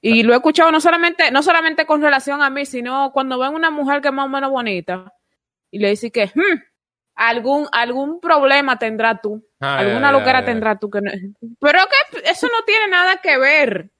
Y 0.00 0.22
lo 0.22 0.32
he 0.32 0.36
escuchado 0.36 0.70
no 0.72 0.80
solamente, 0.80 1.30
no 1.30 1.42
solamente 1.42 1.86
con 1.86 2.02
relación 2.02 2.42
a 2.42 2.50
mí, 2.50 2.66
sino 2.66 3.12
cuando 3.12 3.38
ven 3.38 3.54
una 3.54 3.70
mujer 3.70 4.00
que 4.00 4.08
es 4.08 4.14
más 4.14 4.26
o 4.26 4.28
menos 4.28 4.50
bonita 4.50 5.12
y 5.70 5.78
le 5.78 5.90
dice 5.90 6.12
que, 6.12 6.26
hmm, 6.26 6.60
algún, 7.14 7.66
algún 7.72 8.20
problema 8.20 8.78
tendrá 8.78 9.20
tú. 9.20 9.44
alguna 9.60 10.12
loquera 10.12 10.44
tendrá 10.44 10.78
tú 10.78 10.90
que 10.90 11.00
no. 11.00 11.10
Pero 11.60 11.78
que 12.12 12.30
eso 12.30 12.46
no 12.46 12.64
tiene 12.64 12.88
nada 12.88 13.16
que 13.22 13.38
ver. 13.38 13.90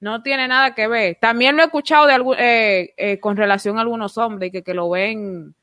No 0.00 0.22
tiene 0.22 0.46
nada 0.46 0.74
que 0.74 0.86
ver. 0.86 1.18
También 1.20 1.56
lo 1.56 1.62
he 1.62 1.66
escuchado 1.66 2.06
de 2.06 2.14
eh, 2.38 2.94
eh, 2.96 3.20
con 3.20 3.36
relación 3.36 3.78
a 3.78 3.80
algunos 3.80 4.16
hombres 4.16 4.52
que, 4.52 4.62
que 4.62 4.74
lo 4.74 4.90
ven 4.90 5.54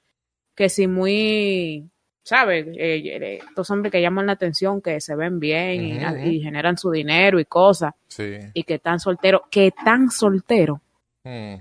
que 0.56 0.70
si 0.70 0.88
muy, 0.88 1.90
¿sabes? 2.24 2.66
Eh, 2.78 3.40
estos 3.48 3.70
hombres 3.70 3.92
que 3.92 4.02
llaman 4.02 4.26
la 4.26 4.34
atención, 4.34 4.82
que 4.82 5.02
se 5.02 5.16
ven 5.16 5.40
bien 5.40 5.84
y, 6.24 6.42
generan 6.42 6.78
su 6.78 6.90
dinero 6.90 7.40
y 7.40 7.46
cosas. 7.46 7.94
Sí. 8.08 8.38
Y 8.54 8.64
que 8.64 8.76
están 8.76 9.00
solteros. 9.00 9.42
Que 9.52 9.72
tan 9.72 10.10
solteros. 10.10 10.80
Hmm. 11.24 11.56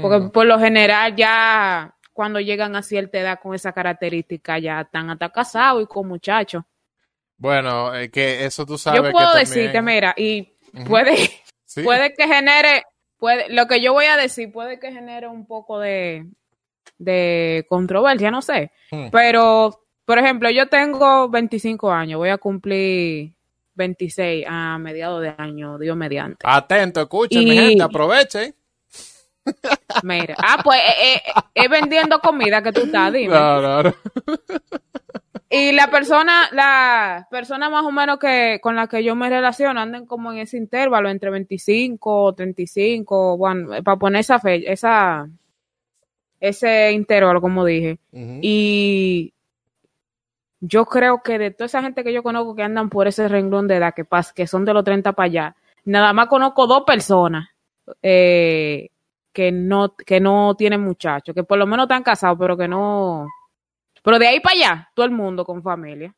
Porque 0.00 0.18
hmm. 0.18 0.30
por 0.30 0.46
lo 0.46 0.58
general 0.58 1.14
ya 1.14 1.94
cuando 2.16 2.40
llegan 2.40 2.74
a 2.74 2.82
cierta 2.82 3.18
edad 3.18 3.38
con 3.42 3.54
esa 3.54 3.72
característica 3.72 4.58
ya 4.58 4.80
están 4.80 5.10
hasta 5.10 5.28
casados 5.28 5.82
y 5.82 5.86
con 5.86 6.08
muchachos. 6.08 6.64
Bueno, 7.36 7.92
que 8.10 8.46
eso 8.46 8.64
tú 8.64 8.78
sabes. 8.78 9.02
Yo 9.02 9.12
puedo 9.12 9.34
decirte, 9.34 9.82
mira, 9.82 10.14
y 10.16 10.54
puede, 10.88 11.14
puede 11.84 12.14
que 12.14 12.26
genere, 12.26 12.84
puede, 13.18 13.50
lo 13.50 13.66
que 13.66 13.82
yo 13.82 13.92
voy 13.92 14.06
a 14.06 14.16
decir 14.16 14.50
puede 14.50 14.80
que 14.80 14.90
genere 14.90 15.28
un 15.28 15.46
poco 15.46 15.78
de, 15.78 16.26
de 16.96 17.66
controversia, 17.68 18.30
no 18.30 18.40
sé. 18.40 18.72
Hmm. 18.90 19.08
Pero, 19.12 19.84
por 20.06 20.18
ejemplo, 20.18 20.48
yo 20.48 20.68
tengo 20.68 21.28
25 21.28 21.92
años, 21.92 22.16
voy 22.16 22.30
a 22.30 22.38
cumplir 22.38 23.34
26 23.74 24.46
a 24.48 24.78
mediados 24.78 25.20
de 25.20 25.34
año, 25.36 25.76
Dios 25.78 25.98
mediante. 25.98 26.38
Atento, 26.48 27.02
escuchen, 27.02 27.44
mi 27.44 27.54
gente, 27.54 27.82
aprovechen. 27.82 28.54
Mira, 30.02 30.36
ah, 30.38 30.58
pues 30.62 30.78
eh, 30.78 31.14
eh, 31.14 31.32
es 31.54 31.68
vendiendo 31.68 32.20
comida 32.20 32.62
que 32.62 32.72
tú 32.72 32.82
estás, 32.82 33.12
dime. 33.12 33.28
Claro, 33.28 33.94
Y 35.48 35.72
la 35.72 35.88
persona, 35.88 36.48
la 36.52 37.28
persona 37.30 37.70
más 37.70 37.84
o 37.84 37.92
menos 37.92 38.18
que 38.18 38.58
con 38.60 38.74
la 38.74 38.88
que 38.88 39.04
yo 39.04 39.14
me 39.14 39.30
relaciono 39.30 39.80
anden 39.80 40.04
como 40.04 40.32
en 40.32 40.38
ese 40.38 40.56
intervalo 40.56 41.08
entre 41.08 41.30
25, 41.30 42.34
35, 42.34 43.36
bueno, 43.36 43.82
para 43.84 43.96
poner 43.96 44.20
esa 44.20 44.40
fecha, 44.40 44.72
esa 44.72 45.28
ese 46.40 46.92
intervalo, 46.92 47.40
como 47.40 47.64
dije. 47.64 47.98
Y 48.12 49.32
yo 50.60 50.86
creo 50.86 51.22
que 51.22 51.38
de 51.38 51.50
toda 51.52 51.66
esa 51.66 51.82
gente 51.82 52.02
que 52.02 52.12
yo 52.12 52.22
conozco 52.22 52.54
que 52.54 52.62
andan 52.62 52.90
por 52.90 53.06
ese 53.06 53.28
renglón 53.28 53.68
de 53.68 53.76
edad 53.76 53.94
que, 53.94 54.04
que 54.34 54.46
son 54.46 54.64
de 54.64 54.74
los 54.74 54.84
30 54.84 55.12
para 55.12 55.26
allá, 55.26 55.56
nada 55.84 56.12
más 56.12 56.26
conozco 56.26 56.66
dos 56.66 56.82
personas 56.84 57.48
eh, 58.02 58.88
que 59.36 59.52
no 59.52 59.94
que 59.94 60.18
no 60.18 60.54
tienen 60.56 60.80
muchachos, 60.80 61.34
que 61.34 61.44
por 61.44 61.58
lo 61.58 61.66
menos 61.66 61.84
están 61.84 62.02
casados, 62.02 62.38
pero 62.40 62.56
que 62.56 62.66
no 62.66 63.26
pero 64.02 64.18
de 64.18 64.28
ahí 64.28 64.40
para 64.40 64.56
allá, 64.56 64.90
todo 64.94 65.04
el 65.04 65.12
mundo 65.12 65.44
con 65.44 65.62
familia. 65.62 66.16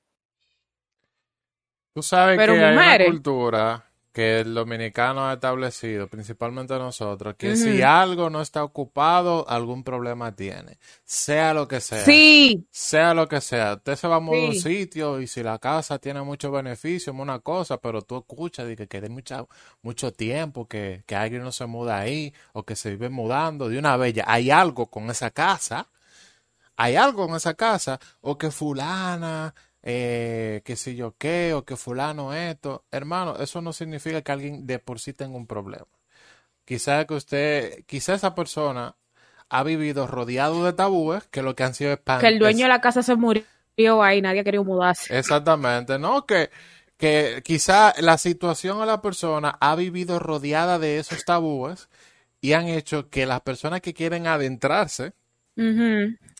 Tú 1.97 2.01
sabes 2.01 2.39
que 2.39 2.45
hay 2.45 2.73
una 2.73 3.05
cultura 3.07 3.88
que 4.19 4.41
el 4.41 4.53
dominicano 4.53 5.29
ha 5.29 5.35
establecido, 5.35 6.09
principalmente 6.09 6.77
nosotros, 6.77 7.37
que 7.37 7.55
si 7.55 7.83
algo 7.83 8.31
no 8.31 8.43
está 8.43 8.65
ocupado, 8.65 9.49
algún 9.49 9.85
problema 9.85 10.35
tiene. 10.35 10.77
Sea 11.05 11.55
lo 11.55 11.69
que 11.69 11.81
sea. 11.81 12.05
Sí. 12.05 12.67
Sea 12.73 13.15
lo 13.15 13.29
que 13.29 13.41
sea. 13.41 13.75
Usted 13.75 13.95
se 13.95 14.09
va 14.09 14.17
a 14.17 14.19
un 14.19 14.57
sitio 14.57 15.21
y 15.21 15.29
si 15.29 15.45
la 15.45 15.61
casa 15.61 16.01
tiene 16.01 16.21
mucho 16.23 16.51
beneficio, 16.51 17.13
es 17.13 17.19
una 17.21 17.39
cosa, 17.39 17.77
pero 17.81 18.03
tú 18.03 18.19
escuchas 18.19 18.69
y 18.69 18.75
que 18.75 18.89
quede 18.89 19.09
mucho, 19.09 19.49
mucho 19.83 20.13
tiempo, 20.13 20.67
que, 20.67 21.05
que 21.07 21.15
alguien 21.15 21.45
no 21.45 21.53
se 21.53 21.67
muda 21.67 22.01
ahí 22.01 22.35
o 22.55 22.65
que 22.65 22.75
se 22.75 22.91
vive 22.91 23.11
mudando 23.11 23.69
de 23.69 23.79
una 23.79 23.97
bella. 23.97 24.25
Hay 24.27 24.51
algo 24.51 24.91
con 24.91 25.11
esa 25.11 25.31
casa 25.31 25.87
hay 26.81 26.95
algo 26.95 27.29
en 27.29 27.35
esa 27.35 27.55
casa, 27.55 27.99
o 28.21 28.39
que 28.39 28.53
fulana, 28.53 29.53
eh, 29.83 30.63
que 30.65 30.77
si 30.77 30.97
yo 30.97 31.17
qué, 31.17 31.55
o 31.55 31.65
que 31.65 31.77
fulano 31.77 32.35
esto. 32.35 32.85
Hermano, 32.91 33.37
eso 33.39 33.63
no 33.63 33.73
significa 33.73 34.23
que 34.23 34.33
alguien 34.33 34.67
de 34.67 34.79
por 34.79 35.01
sí 35.01 35.13
tenga 35.13 35.37
un 35.37 35.47
problema. 35.47 35.87
Quizá 36.65 37.07
que 37.07 37.15
usted, 37.15 37.85
quizá 37.87 38.15
esa 38.15 38.35
persona 38.35 38.97
ha 39.49 39.63
vivido 39.63 40.07
rodeado 40.07 40.65
de 40.65 40.73
tabúes 40.75 41.27
que 41.29 41.43
lo 41.43 41.57
que 41.57 41.65
han 41.65 41.75
sido 41.75 41.99
Que 42.21 42.29
el 42.29 42.39
dueño 42.39 42.65
de 42.65 42.69
la 42.69 42.81
casa 42.81 43.03
se 43.03 43.17
murió 43.17 43.45
ahí, 44.03 44.21
nadie 44.21 44.41
ha 44.41 44.45
querido 44.45 44.65
mudarse. 44.65 45.17
Exactamente, 45.17 45.99
¿no? 45.99 46.27
Que, 46.27 46.51
que 46.99 47.43
quizá 47.45 47.95
la 47.99 48.19
situación 48.19 48.83
a 48.83 48.87
la 48.87 49.01
persona 49.01 49.57
ha 49.61 49.75
vivido 49.77 50.19
rodeada 50.19 50.79
de 50.79 50.99
esos 50.99 51.25
tabúes 51.25 51.89
y 52.41 52.53
han 52.53 52.69
hecho 52.69 53.09
que 53.09 53.27
las 53.27 53.41
personas 53.41 53.81
que 53.81 53.95
quieren 53.95 54.27
adentrarse 54.27 55.15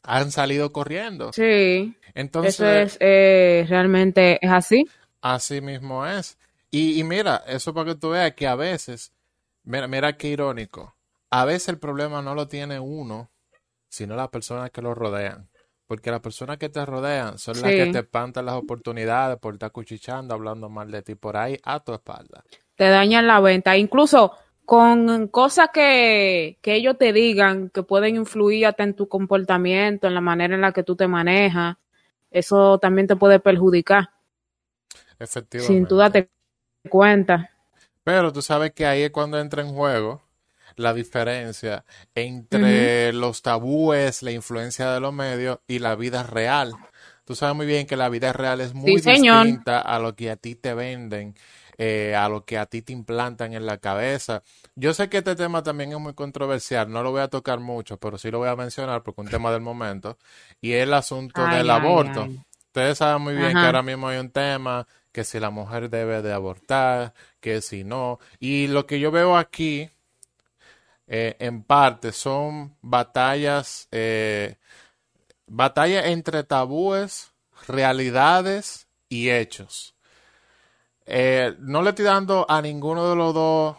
han 0.03 0.31
salido 0.31 0.73
corriendo. 0.73 1.33
Sí. 1.33 1.95
Entonces. 2.15 2.55
Eso 2.55 2.67
es, 2.67 2.97
eh, 3.01 3.67
realmente 3.69 4.39
es 4.45 4.51
así. 4.51 4.89
Así 5.21 5.61
mismo 5.61 6.07
es. 6.07 6.39
Y, 6.71 7.03
mira, 7.05 7.43
eso 7.47 7.73
para 7.73 7.93
que 7.93 7.99
tú 7.99 8.11
veas 8.11 8.35
que 8.35 8.47
a 8.47 8.55
veces, 8.55 9.13
mira, 9.65 9.89
mira 9.89 10.17
qué 10.17 10.29
irónico, 10.29 10.95
a 11.31 11.45
veces 11.45 11.71
el 11.71 11.79
problema 11.79 12.21
no 12.21 12.35
lo 12.35 12.47
tiene 12.47 12.79
uno, 12.79 13.31
sino 13.89 14.17
las 14.17 14.29
personas 14.29 14.71
que 14.71 14.83
lo 14.83 14.95
rodean. 14.95 15.49
Porque 15.87 16.11
las 16.11 16.21
personas 16.21 16.59
que 16.59 16.69
te 16.69 16.85
rodean 16.85 17.39
son 17.39 17.63
las 17.63 17.71
que 17.71 17.87
te 17.87 18.01
espantan 18.01 18.45
las 18.45 18.57
oportunidades 18.57 19.39
por 19.39 19.55
estar 19.55 19.73
cuchichando, 19.73 20.35
hablando 20.35 20.69
mal 20.69 20.91
de 20.91 21.01
ti 21.01 21.15
por 21.15 21.39
ahí 21.39 21.57
a 21.63 21.81
tu 21.81 21.95
espalda. 21.95 22.45
Te 22.77 22.85
dañan 22.91 23.27
la 23.27 23.41
venta. 23.41 23.75
Incluso 23.75 24.33
con 24.69 25.29
cosas 25.29 25.71
que, 25.73 26.59
que, 26.61 26.75
ellos 26.75 26.99
te 26.99 27.15
digan 27.15 27.71
que 27.71 27.83
pueden 27.83 28.17
influir 28.17 28.67
hasta 28.67 28.83
en 28.83 28.93
tu 28.93 29.09
comportamiento, 29.09 30.07
en 30.07 30.13
la 30.13 30.21
manera 30.21 30.55
en 30.55 30.61
la 30.61 30.73
que 30.73 30.83
tú 30.83 30.95
te 30.95 31.09
manejas, 31.09 31.79
eso 32.31 32.77
también 32.77 33.07
te 33.07 33.17
puede 33.17 33.41
perjudicar. 33.41 34.11
Efectivamente. 35.19 35.73
Sin 35.73 35.87
tú 35.87 35.97
darte 35.97 36.29
cuenta. 36.87 37.49
Pero 38.05 38.31
tú 38.31 38.43
sabes 38.43 38.73
que 38.73 38.85
ahí 38.85 39.05
es 39.05 39.11
cuando 39.11 39.41
entra 39.41 39.63
en 39.63 39.73
juego 39.73 40.21
la 40.77 40.93
diferencia 40.93 41.87
entre 42.15 43.15
los 43.15 43.41
tabúes, 43.41 44.23
la 44.23 44.33
influencia 44.33 44.93
de 44.93 45.01
los 45.01 45.15
medios 45.15 45.61
y 45.67 45.79
la 45.79 45.97
vida 45.97 46.25
real. 46.25 46.75
Tú 47.25 47.35
sabes 47.35 47.57
muy 47.57 47.65
bien 47.65 47.87
que 47.87 47.97
la 47.97 48.11
vida 48.11 48.35
real 48.35 48.61
es 48.61 48.75
muy 48.75 49.01
distinta 49.01 49.81
a 49.81 49.99
lo 49.99 50.15
que 50.15 50.31
a 50.31 50.37
ti 50.37 50.57
te 50.57 50.75
venden 50.75 51.37
eh, 51.79 52.15
a 52.17 52.29
lo 52.29 52.45
que 52.45 52.59
a 52.59 52.67
ti 52.67 52.83
te 52.83 52.93
implantan 52.93 53.55
en 53.55 53.65
la 53.65 53.79
cabeza. 53.79 54.43
Yo 54.75 54.93
sé 54.93 55.09
que 55.09 55.19
este 55.19 55.37
tema 55.37 55.63
también 55.63 55.93
es 55.93 55.99
muy 55.99 56.13
controversial, 56.13 56.91
no 56.91 57.03
lo 57.05 57.13
voy 57.13 57.21
a 57.21 57.29
tocar 57.29 57.61
mucho, 57.61 57.99
pero 57.99 58.19
sí 58.19 58.31
lo 58.31 58.39
voy 58.39 58.49
a 58.49 58.57
mencionar 58.57 59.05
porque 59.05 59.21
es 59.21 59.27
un 59.27 59.31
tema 59.31 59.53
del 59.53 59.63
momento, 59.63 60.19
y 60.61 60.73
es 60.73 60.83
el 60.83 60.93
asunto 60.93 61.47
del 61.47 61.71
aborto. 61.71 62.29
Ustedes 62.67 62.99
saben 62.99 63.23
muy 63.23 63.35
bien 63.35 63.53
que 63.53 63.59
ahora 63.59 63.83
mismo 63.83 64.09
hay 64.09 64.19
un 64.19 64.31
tema 64.31 64.87
que 65.13 65.25
si 65.25 65.41
la 65.41 65.51
mujer 65.51 65.89
debe 65.89 66.21
de 66.21 66.33
abortar, 66.33 67.15
que 67.41 67.61
si 67.63 67.85
no, 67.85 68.19
y 68.39 68.67
lo 68.67 68.87
que 68.87 69.01
yo 69.01 69.11
veo 69.11 69.37
aquí, 69.37 69.91
eh, 71.07 71.37
en 71.39 71.63
parte, 71.63 72.13
son 72.13 72.77
batallas, 72.83 73.89
eh, 73.91 74.57
batallas 75.47 76.07
entre 76.07 76.45
tabúes, 76.45 77.33
realidades 77.67 78.87
y 79.09 79.31
hechos. 79.31 79.95
Eh, 81.11 81.57
no 81.61 81.83
le 81.83 81.91
estoy 81.91 82.05
dando 82.05 82.45
a 82.49 82.61
ninguno 82.61 83.09
de 83.09 83.17
los 83.17 83.33
dos 83.33 83.77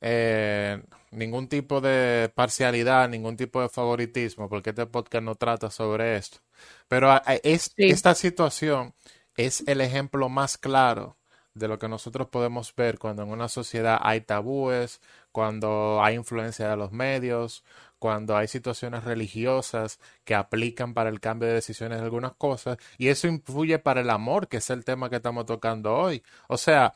eh, 0.00 0.80
ningún 1.10 1.48
tipo 1.48 1.80
de 1.80 2.30
parcialidad, 2.34 3.08
ningún 3.08 3.36
tipo 3.36 3.60
de 3.60 3.68
favoritismo, 3.68 4.48
porque 4.48 4.70
este 4.70 4.86
podcast 4.86 5.24
no 5.24 5.34
trata 5.34 5.70
sobre 5.70 6.16
esto. 6.16 6.38
Pero 6.86 7.10
esta 7.42 8.14
situación 8.14 8.94
es 9.36 9.64
el 9.66 9.80
ejemplo 9.80 10.28
más 10.28 10.56
claro 10.58 11.16
de 11.54 11.66
lo 11.68 11.78
que 11.80 11.88
nosotros 11.88 12.28
podemos 12.28 12.72
ver 12.76 12.98
cuando 12.98 13.22
en 13.24 13.30
una 13.30 13.48
sociedad 13.48 13.98
hay 14.00 14.20
tabúes, 14.20 15.00
cuando 15.38 16.02
hay 16.02 16.16
influencia 16.16 16.68
de 16.68 16.76
los 16.76 16.90
medios, 16.90 17.62
cuando 18.00 18.36
hay 18.36 18.48
situaciones 18.48 19.04
religiosas 19.04 20.00
que 20.24 20.34
aplican 20.34 20.94
para 20.94 21.10
el 21.10 21.20
cambio 21.20 21.46
de 21.46 21.54
decisiones 21.54 22.00
de 22.00 22.04
algunas 22.06 22.32
cosas, 22.32 22.76
y 22.98 23.06
eso 23.06 23.28
influye 23.28 23.78
para 23.78 24.00
el 24.00 24.10
amor, 24.10 24.48
que 24.48 24.56
es 24.56 24.68
el 24.70 24.84
tema 24.84 25.08
que 25.08 25.14
estamos 25.14 25.46
tocando 25.46 25.94
hoy. 25.94 26.24
O 26.48 26.56
sea, 26.56 26.92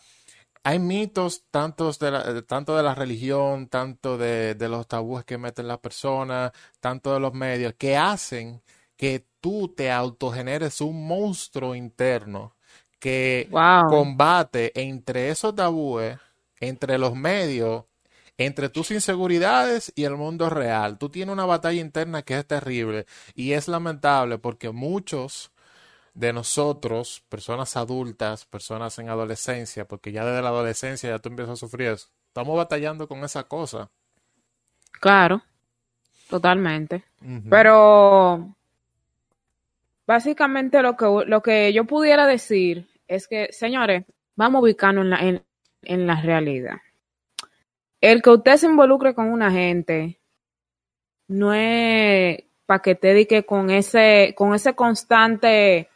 hay 0.64 0.80
mitos 0.80 1.44
tantos 1.52 2.00
de 2.00 2.10
la, 2.10 2.42
tanto 2.42 2.76
de 2.76 2.82
la 2.82 2.96
religión, 2.96 3.68
tanto 3.68 4.18
de, 4.18 4.56
los 4.58 4.88
tabúes 4.88 5.24
que 5.24 5.38
meten 5.38 5.68
las 5.68 5.78
personas, 5.78 6.50
tanto 6.80 7.14
de 7.14 7.20
los 7.20 7.32
medios, 7.32 7.74
que 7.74 7.96
hacen 7.96 8.60
que 8.96 9.24
tú 9.40 9.68
te 9.68 9.92
autogeneres 9.92 10.80
un 10.80 11.06
monstruo 11.06 11.76
interno 11.76 12.56
que 12.98 13.48
combate 13.88 14.72
entre 14.74 15.30
esos 15.30 15.54
tabúes, 15.54 16.18
entre 16.58 16.98
los 16.98 17.14
medios 17.14 17.84
entre 18.38 18.68
tus 18.68 18.90
inseguridades 18.90 19.92
y 19.94 20.04
el 20.04 20.16
mundo 20.16 20.50
real. 20.50 20.98
Tú 20.98 21.08
tienes 21.10 21.32
una 21.32 21.44
batalla 21.44 21.80
interna 21.80 22.22
que 22.22 22.38
es 22.38 22.46
terrible 22.46 23.06
y 23.34 23.52
es 23.52 23.68
lamentable 23.68 24.38
porque 24.38 24.70
muchos 24.70 25.52
de 26.14 26.32
nosotros, 26.32 27.24
personas 27.28 27.76
adultas, 27.76 28.44
personas 28.44 28.98
en 28.98 29.08
adolescencia, 29.08 29.86
porque 29.86 30.12
ya 30.12 30.24
desde 30.24 30.42
la 30.42 30.48
adolescencia 30.48 31.10
ya 31.10 31.18
tú 31.18 31.30
empiezas 31.30 31.54
a 31.54 31.56
sufrir 31.56 31.88
eso, 31.88 32.08
estamos 32.26 32.56
batallando 32.56 33.08
con 33.08 33.24
esa 33.24 33.44
cosa. 33.44 33.90
Claro, 34.92 35.42
totalmente. 36.28 37.04
Pero 37.48 38.54
básicamente 40.06 40.82
lo 40.82 40.96
que, 40.96 41.06
lo 41.26 41.42
que 41.42 41.72
yo 41.72 41.84
pudiera 41.84 42.26
decir 42.26 42.88
es 43.08 43.26
que, 43.26 43.48
señores, 43.52 44.04
vamos 44.36 44.58
a 44.60 44.62
ubicarnos 44.62 45.04
en 45.04 45.10
la, 45.10 45.18
en, 45.20 45.42
en 45.82 46.06
la 46.06 46.20
realidad. 46.20 46.76
El 48.02 48.20
que 48.20 48.30
usted 48.30 48.56
se 48.56 48.66
involucre 48.66 49.14
con 49.14 49.30
una 49.30 49.52
gente 49.52 50.20
no 51.28 51.54
es 51.54 52.42
para 52.66 52.82
que 52.82 52.96
te 52.96 53.08
dedique 53.08 53.44
con 53.44 53.70
ese, 53.70 54.34
con 54.36 54.54
ese 54.54 54.74
constante 54.74 55.88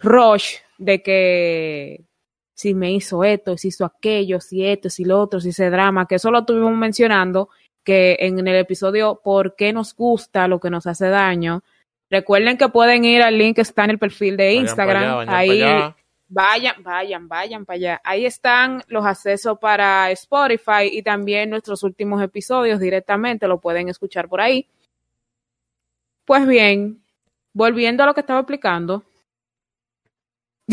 rush 0.00 0.56
de 0.78 1.02
que 1.02 2.04
si 2.52 2.74
me 2.74 2.92
hizo 2.92 3.22
esto, 3.22 3.56
si 3.56 3.68
hizo 3.68 3.84
aquello, 3.84 4.40
si 4.40 4.66
esto, 4.66 4.90
si 4.90 5.04
lo 5.04 5.20
otro, 5.20 5.40
si 5.40 5.50
ese 5.50 5.70
drama, 5.70 6.06
que 6.06 6.16
eso 6.16 6.32
lo 6.32 6.40
estuvimos 6.40 6.72
mencionando, 6.72 7.48
que 7.84 8.16
en 8.18 8.38
el 8.46 8.56
episodio 8.56 9.20
¿Por 9.22 9.54
qué 9.54 9.72
nos 9.72 9.94
gusta 9.94 10.48
lo 10.48 10.58
que 10.58 10.70
nos 10.70 10.88
hace 10.88 11.08
daño? 11.08 11.62
Recuerden 12.10 12.58
que 12.58 12.68
pueden 12.68 13.04
ir 13.04 13.22
al 13.22 13.38
link 13.38 13.56
que 13.56 13.62
está 13.62 13.84
en 13.84 13.90
el 13.90 13.98
perfil 13.98 14.36
de 14.36 14.54
Instagram. 14.54 15.28
Ahí 15.28 15.62
vayan, 16.32 16.82
vayan, 16.82 17.28
vayan 17.28 17.64
para 17.64 17.76
allá. 17.76 18.00
Ahí 18.04 18.26
están 18.26 18.82
los 18.88 19.04
accesos 19.04 19.58
para 19.58 20.10
Spotify 20.12 20.88
y 20.90 21.02
también 21.02 21.50
nuestros 21.50 21.82
últimos 21.82 22.22
episodios 22.22 22.80
directamente 22.80 23.46
lo 23.46 23.60
pueden 23.60 23.88
escuchar 23.88 24.28
por 24.28 24.40
ahí. 24.40 24.66
Pues 26.24 26.46
bien, 26.46 27.02
volviendo 27.52 28.02
a 28.02 28.06
lo 28.06 28.14
que 28.14 28.20
estaba 28.20 28.40
explicando. 28.40 29.04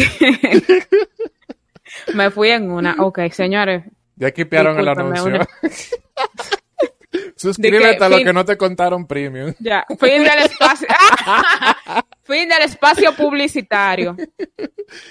Me 2.13 2.29
fui 2.31 2.49
en 2.49 2.71
una. 2.71 2.95
Ok, 2.99 3.19
señores. 3.31 3.83
Ya 4.15 4.27
equiparon 4.27 4.79
el 4.79 4.87
anuncio. 4.87 5.39
Suscríbete 7.35 8.03
a 8.03 8.09
lo 8.09 8.17
que 8.17 8.31
no 8.31 8.45
te 8.45 8.55
contaron 8.57 9.07
premium. 9.07 9.53
Ya, 9.59 9.85
fin 9.99 10.23
del 10.23 10.39
espacio. 10.39 10.87
fin 12.29 12.47
del 12.47 12.61
espacio 12.61 13.15
publicitario. 13.15 14.15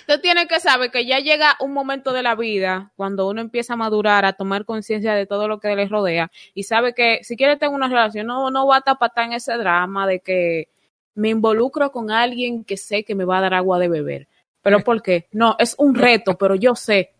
Usted 0.00 0.20
tiene 0.20 0.46
que 0.46 0.60
saber 0.60 0.90
que 0.90 1.04
ya 1.04 1.18
llega 1.18 1.56
un 1.60 1.72
momento 1.72 2.12
de 2.12 2.22
la 2.22 2.36
vida 2.36 2.92
cuando 2.96 3.28
uno 3.28 3.40
empieza 3.40 3.74
a 3.74 3.76
madurar, 3.76 4.24
a 4.24 4.34
tomar 4.34 4.64
conciencia 4.64 5.14
de 5.14 5.26
todo 5.26 5.48
lo 5.48 5.58
que 5.58 5.74
le 5.74 5.88
rodea 5.88 6.30
y 6.54 6.62
sabe 6.62 6.94
que 6.94 7.20
si 7.22 7.36
quiere 7.36 7.56
tener 7.56 7.74
una 7.74 7.88
relación, 7.88 8.26
no, 8.26 8.50
no 8.50 8.66
va 8.66 8.76
a 8.76 8.80
tapar 8.82 9.10
en 9.16 9.32
ese 9.32 9.54
drama 9.54 10.06
de 10.06 10.20
que 10.20 10.68
me 11.14 11.30
involucro 11.30 11.90
con 11.90 12.10
alguien 12.10 12.64
que 12.64 12.76
sé 12.76 13.04
que 13.04 13.14
me 13.14 13.24
va 13.24 13.38
a 13.38 13.42
dar 13.42 13.54
agua 13.54 13.78
de 13.78 13.88
beber. 13.88 14.28
¿Pero 14.62 14.80
por 14.80 15.02
qué? 15.02 15.28
No, 15.32 15.56
es 15.58 15.74
un 15.78 15.94
reto, 15.94 16.36
pero 16.36 16.54
yo 16.54 16.74
sé, 16.74 17.12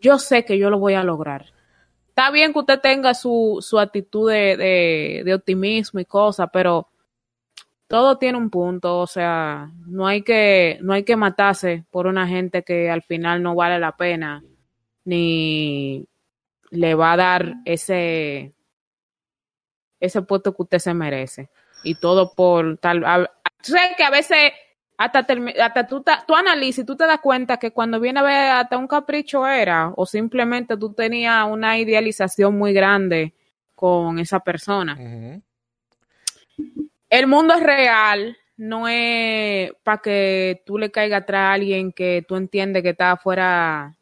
yo 0.00 0.18
sé 0.18 0.44
que 0.44 0.58
yo 0.58 0.68
lo 0.68 0.78
voy 0.78 0.94
a 0.94 1.04
lograr 1.04 1.46
está 2.08 2.32
bien 2.32 2.52
que 2.52 2.58
usted 2.58 2.80
tenga 2.80 3.14
su, 3.14 3.58
su 3.60 3.78
actitud 3.78 4.28
de, 4.28 5.22
de, 5.24 5.34
optimismo 5.34 6.00
y 6.00 6.04
cosas, 6.04 6.48
pero 6.52 6.88
todo 7.88 8.18
tiene 8.18 8.36
un 8.36 8.50
punto, 8.50 9.00
o 9.00 9.06
sea, 9.06 9.72
no 9.86 10.06
hay 10.06 10.22
que, 10.22 10.78
no 10.82 10.92
hay 10.92 11.04
que 11.04 11.16
matarse 11.16 11.84
por 11.90 12.06
una 12.06 12.28
gente 12.28 12.62
que 12.62 12.90
al 12.90 13.02
final 13.02 13.42
no 13.42 13.54
vale 13.54 13.78
la 13.78 13.96
pena, 13.96 14.44
ni 15.04 16.06
le 16.70 16.94
va 16.94 17.14
a 17.14 17.16
dar 17.16 17.54
ese, 17.64 18.52
ese 20.00 20.22
puesto 20.22 20.54
que 20.54 20.62
usted 20.62 20.78
se 20.78 20.92
merece. 20.92 21.48
Y 21.82 21.94
todo 21.94 22.34
por 22.34 22.76
tal, 22.76 23.30
sé 23.62 23.78
que 23.96 24.04
a 24.04 24.10
veces 24.10 24.52
hasta, 24.98 25.26
hasta 25.62 25.86
tú, 25.86 26.04
tú 26.26 26.34
analizas 26.34 26.82
y 26.82 26.86
tú 26.86 26.94
te 26.94 27.06
das 27.06 27.20
cuenta 27.20 27.56
que 27.56 27.70
cuando 27.70 28.00
viene 28.00 28.20
a 28.20 28.24
ver 28.24 28.50
hasta 28.50 28.76
un 28.76 28.86
capricho 28.88 29.46
era 29.46 29.92
o 29.96 30.04
simplemente 30.04 30.76
tú 30.76 30.92
tenías 30.92 31.46
una 31.48 31.78
idealización 31.78 32.58
muy 32.58 32.74
grande 32.74 33.34
con 33.74 34.18
esa 34.18 34.40
persona. 34.40 34.98
El 37.10 37.26
mundo 37.26 37.54
es 37.54 37.62
real, 37.62 38.36
no 38.56 38.88
es 38.88 39.72
para 39.82 39.98
que 39.98 40.62
tú 40.66 40.78
le 40.78 40.90
caiga 40.90 41.18
atrás 41.18 41.40
a 41.40 41.52
alguien 41.52 41.92
que 41.92 42.24
tú 42.26 42.36
entiendes 42.36 42.82
que 42.82 42.90
está 42.90 43.16
fuera 43.16 43.96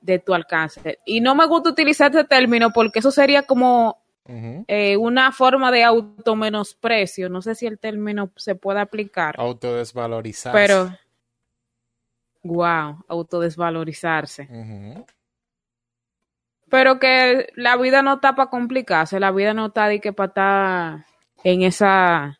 de 0.00 0.18
tu 0.18 0.34
alcance. 0.34 0.98
Y 1.06 1.20
no 1.20 1.34
me 1.34 1.46
gusta 1.46 1.70
utilizar 1.70 2.10
este 2.10 2.24
término 2.24 2.70
porque 2.72 2.98
eso 2.98 3.10
sería 3.10 3.42
como 3.44 4.02
eh, 4.26 4.96
una 4.96 5.32
forma 5.32 5.70
de 5.70 5.84
automenosprecio. 5.84 7.28
No 7.28 7.40
sé 7.40 7.54
si 7.54 7.66
el 7.66 7.78
término 7.78 8.30
se 8.36 8.54
puede 8.54 8.80
aplicar. 8.80 9.36
Autodesvalorizarse. 9.38 10.58
Pero, 10.58 10.98
wow, 12.42 13.04
autodesvalorizarse. 13.08 14.48
Pero 16.68 16.98
que 16.98 17.46
la 17.54 17.76
vida 17.76 18.02
no 18.02 18.14
está 18.14 18.34
para 18.34 18.50
complicarse, 18.50 19.20
la 19.20 19.30
vida 19.30 19.54
no 19.54 19.66
está 19.66 19.88
de 19.88 20.00
que 20.00 20.12
para 20.12 20.28
estar 20.28 21.06
en 21.44 21.62
esa 21.62 22.38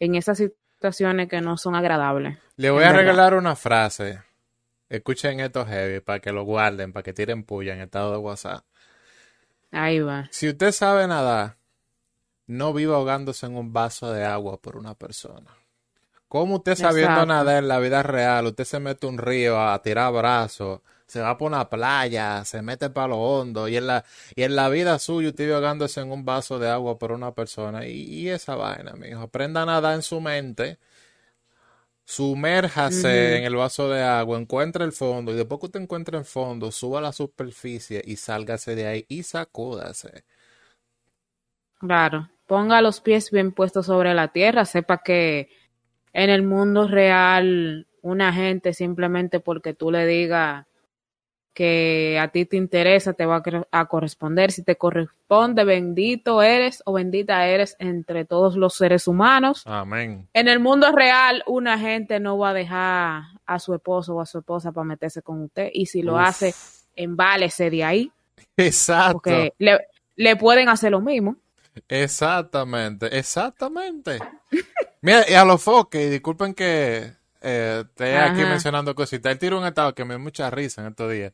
en 0.00 0.14
esas 0.14 0.38
situaciones 0.38 1.28
que 1.28 1.40
no 1.40 1.56
son 1.56 1.74
agradables. 1.74 2.38
Le 2.56 2.70
voy 2.70 2.84
a 2.84 2.92
regalar 2.92 3.34
una 3.34 3.56
frase. 3.56 4.22
Escuchen 4.88 5.40
esto 5.40 5.64
heavy 5.66 6.00
para 6.00 6.20
que 6.20 6.32
lo 6.32 6.44
guarden, 6.44 6.92
para 6.92 7.02
que 7.02 7.12
tiren 7.12 7.42
puya 7.42 7.74
en 7.74 7.80
estado 7.80 8.12
de 8.12 8.18
WhatsApp. 8.18 8.64
Ahí 9.72 10.00
va. 10.00 10.28
Si 10.30 10.48
usted 10.48 10.70
sabe 10.72 11.08
nadar, 11.08 11.56
no 12.46 12.72
viva 12.72 12.96
ahogándose 12.96 13.46
en 13.46 13.56
un 13.56 13.72
vaso 13.72 14.12
de 14.12 14.24
agua 14.24 14.60
por 14.60 14.76
una 14.76 14.94
persona. 14.94 15.50
¿Cómo 16.28 16.56
usted 16.56 16.74
sabiendo 16.74 17.24
nadar 17.26 17.58
en 17.58 17.68
la 17.68 17.78
vida 17.78 18.02
real, 18.02 18.46
usted 18.46 18.64
se 18.64 18.80
mete 18.80 19.06
un 19.06 19.18
río 19.18 19.60
a 19.60 19.80
tirar 19.82 20.12
brazos, 20.12 20.80
se 21.06 21.20
va 21.20 21.36
por 21.38 21.48
una 21.48 21.68
playa, 21.68 22.44
se 22.44 22.62
mete 22.62 22.90
para 22.90 23.08
lo 23.08 23.18
hondo 23.18 23.68
y 23.68 23.76
en 23.76 23.86
la, 23.86 24.04
y 24.34 24.42
en 24.42 24.56
la 24.56 24.68
vida 24.68 24.98
suya 24.98 25.28
usted 25.28 25.50
ahogándose 25.52 26.00
en 26.00 26.10
un 26.10 26.24
vaso 26.24 26.58
de 26.58 26.70
agua 26.70 26.98
por 26.98 27.12
una 27.12 27.32
persona? 27.32 27.86
Y, 27.86 28.28
esa 28.28 28.56
vaina, 28.56 28.92
mijo. 28.94 29.20
Aprenda 29.20 29.62
a 29.62 29.66
nadar 29.66 29.94
en 29.94 30.02
su 30.02 30.20
mente 30.20 30.78
Sumérjase 32.06 33.38
en 33.38 33.44
el 33.44 33.56
vaso 33.56 33.88
de 33.88 34.02
agua, 34.02 34.38
encuentre 34.38 34.84
el 34.84 34.92
fondo 34.92 35.32
y 35.32 35.36
después 35.36 35.58
que 35.58 35.66
usted 35.66 35.80
encuentre 35.80 36.18
el 36.18 36.26
fondo, 36.26 36.70
suba 36.70 36.98
a 36.98 37.02
la 37.02 37.12
superficie 37.12 38.02
y 38.04 38.16
sálgase 38.16 38.74
de 38.74 38.86
ahí 38.86 39.06
y 39.08 39.22
sacúdase. 39.22 40.24
Claro, 41.78 42.28
ponga 42.46 42.82
los 42.82 43.00
pies 43.00 43.30
bien 43.30 43.52
puestos 43.52 43.86
sobre 43.86 44.12
la 44.12 44.28
tierra, 44.28 44.66
sepa 44.66 44.98
que 44.98 45.48
en 46.12 46.28
el 46.28 46.42
mundo 46.42 46.88
real 46.88 47.86
una 48.02 48.34
gente 48.34 48.74
simplemente 48.74 49.40
porque 49.40 49.72
tú 49.72 49.90
le 49.90 50.06
digas 50.06 50.66
que 51.54 52.18
a 52.20 52.28
ti 52.28 52.44
te 52.44 52.56
interesa, 52.56 53.12
te 53.12 53.24
va 53.24 53.42
a, 53.70 53.86
corresponder. 53.86 54.50
Si 54.50 54.64
te 54.64 54.76
corresponde, 54.76 55.64
bendito 55.64 56.42
eres 56.42 56.82
o 56.84 56.94
bendita 56.94 57.46
eres 57.46 57.76
entre 57.78 58.24
todos 58.24 58.56
los 58.56 58.74
seres 58.74 59.06
humanos. 59.06 59.62
Amén. 59.64 60.28
En 60.34 60.48
el 60.48 60.58
mundo 60.58 60.90
real, 60.90 61.44
una 61.46 61.78
gente 61.78 62.18
no 62.18 62.36
va 62.36 62.50
a 62.50 62.54
dejar 62.54 63.22
a 63.46 63.58
su 63.60 63.72
esposo 63.72 64.16
o 64.16 64.20
a 64.20 64.26
su 64.26 64.38
esposa 64.38 64.72
para 64.72 64.84
meterse 64.84 65.22
con 65.22 65.42
usted. 65.44 65.70
Y 65.72 65.86
si 65.86 66.02
lo 66.02 66.18
hace, 66.18 66.52
embálese 66.96 67.70
de 67.70 67.84
ahí. 67.84 68.12
Exacto. 68.56 69.12
Porque 69.14 69.52
le, 70.16 70.36
pueden 70.36 70.68
hacer 70.68 70.90
lo 70.90 71.00
mismo. 71.00 71.36
Exactamente, 71.88 73.16
exactamente. 73.16 74.18
Mira, 75.02 75.24
y 75.28 75.34
a 75.34 75.44
los 75.44 75.62
foques, 75.62 76.10
disculpen 76.10 76.52
que 76.54 77.12
eh, 77.44 77.84
estoy 77.86 78.10
aquí 78.10 78.40
mencionando 78.40 78.94
cositas. 78.94 79.30
Él 79.30 79.38
tiró 79.38 79.58
un 79.58 79.66
estado 79.66 79.94
que 79.94 80.04
me 80.04 80.14
dio 80.14 80.18
mucha 80.18 80.50
risa 80.50 80.80
en 80.80 80.88
estos 80.88 81.12
días. 81.12 81.32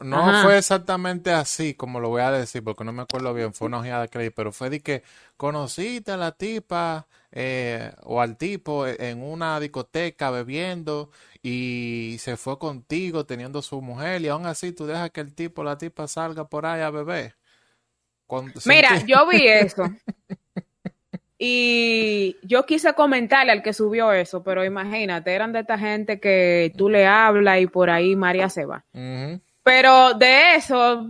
No, 0.00 0.42
fue 0.42 0.58
exactamente 0.58 1.30
así 1.30 1.74
como 1.74 2.00
lo 2.00 2.08
voy 2.08 2.22
a 2.22 2.32
decir, 2.32 2.64
porque 2.64 2.82
no 2.82 2.92
me 2.92 3.02
acuerdo 3.02 3.32
bien, 3.32 3.54
fue 3.54 3.68
una 3.68 3.78
ojeada 3.78 4.08
que 4.08 4.32
pero 4.32 4.50
fue 4.50 4.68
de 4.68 4.80
que 4.80 5.04
conociste 5.36 6.10
a 6.10 6.16
la 6.16 6.32
tipa 6.32 7.06
eh, 7.30 7.92
o 8.02 8.20
al 8.20 8.36
tipo 8.36 8.84
en 8.84 9.22
una 9.22 9.60
discoteca 9.60 10.32
bebiendo 10.32 11.12
y 11.40 12.16
se 12.18 12.36
fue 12.36 12.58
contigo 12.58 13.26
teniendo 13.26 13.62
su 13.62 13.80
mujer 13.80 14.22
y 14.22 14.28
aún 14.28 14.46
así 14.46 14.72
tú 14.72 14.86
dejas 14.86 15.12
que 15.12 15.20
el 15.20 15.32
tipo 15.34 15.62
o 15.62 15.64
la 15.64 15.78
tipa 15.78 16.08
salga 16.08 16.48
por 16.48 16.66
ahí 16.66 16.80
a 16.80 16.90
beber. 16.90 17.36
Mira, 18.64 19.04
yo 19.06 19.28
vi 19.28 19.46
eso. 19.46 19.84
Y 21.38 22.36
yo 22.42 22.64
quise 22.64 22.94
comentarle 22.94 23.52
al 23.52 23.62
que 23.62 23.74
subió 23.74 24.12
eso, 24.12 24.42
pero 24.42 24.64
imagínate, 24.64 25.34
eran 25.34 25.52
de 25.52 25.60
esta 25.60 25.78
gente 25.78 26.18
que 26.18 26.72
tú 26.76 26.88
le 26.88 27.06
hablas 27.06 27.60
y 27.60 27.66
por 27.66 27.90
ahí 27.90 28.16
María 28.16 28.48
se 28.48 28.64
va. 28.64 28.84
Pero 29.62 30.14
de 30.14 30.54
eso, 30.54 31.06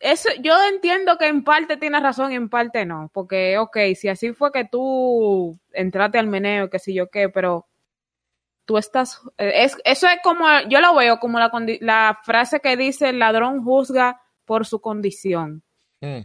eso, 0.00 0.30
yo 0.40 0.54
entiendo 0.72 1.18
que 1.18 1.26
en 1.26 1.44
parte 1.44 1.76
tienes 1.76 2.02
razón 2.02 2.32
y 2.32 2.36
en 2.36 2.48
parte 2.48 2.86
no, 2.86 3.10
porque, 3.12 3.58
ok, 3.58 3.76
si 3.94 4.08
así 4.08 4.32
fue 4.32 4.52
que 4.52 4.64
tú 4.64 5.58
entraste 5.72 6.18
al 6.18 6.28
meneo, 6.28 6.70
que 6.70 6.78
sé 6.78 6.94
yo 6.94 7.10
qué, 7.10 7.28
pero 7.28 7.66
tú 8.64 8.78
estás, 8.78 9.20
es, 9.36 9.76
eso 9.84 10.06
es 10.06 10.18
como, 10.22 10.46
yo 10.68 10.80
lo 10.80 10.94
veo 10.94 11.18
como 11.18 11.38
la, 11.38 11.50
la 11.80 12.18
frase 12.22 12.60
que 12.60 12.76
dice 12.76 13.10
el 13.10 13.18
ladrón 13.18 13.62
juzga 13.62 14.22
por 14.46 14.66
su 14.66 14.80
condición. 14.80 15.62
Mm. 16.00 16.20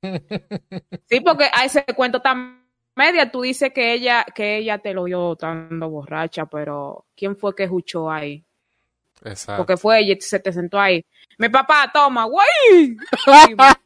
Sí, 0.00 1.20
porque 1.24 1.50
a 1.52 1.64
ese 1.64 1.84
cuento 1.84 2.20
tan 2.20 2.66
media, 2.94 3.30
tú 3.30 3.42
dices 3.42 3.72
que 3.72 3.92
ella, 3.92 4.24
que 4.34 4.56
ella 4.56 4.78
te 4.78 4.92
lo 4.92 5.04
vio 5.04 5.32
estando 5.32 5.88
borracha, 5.88 6.46
pero 6.46 7.06
¿quién 7.16 7.36
fue 7.36 7.54
que 7.54 7.64
escuchó 7.64 8.10
ahí? 8.10 8.44
Exacto. 9.24 9.58
Porque 9.58 9.76
fue 9.76 10.00
ella 10.00 10.14
y 10.18 10.20
se 10.20 10.40
te 10.40 10.52
sentó 10.52 10.80
ahí. 10.80 11.04
Mi 11.38 11.48
papá, 11.48 11.90
toma, 11.92 12.24
güey. 12.24 12.96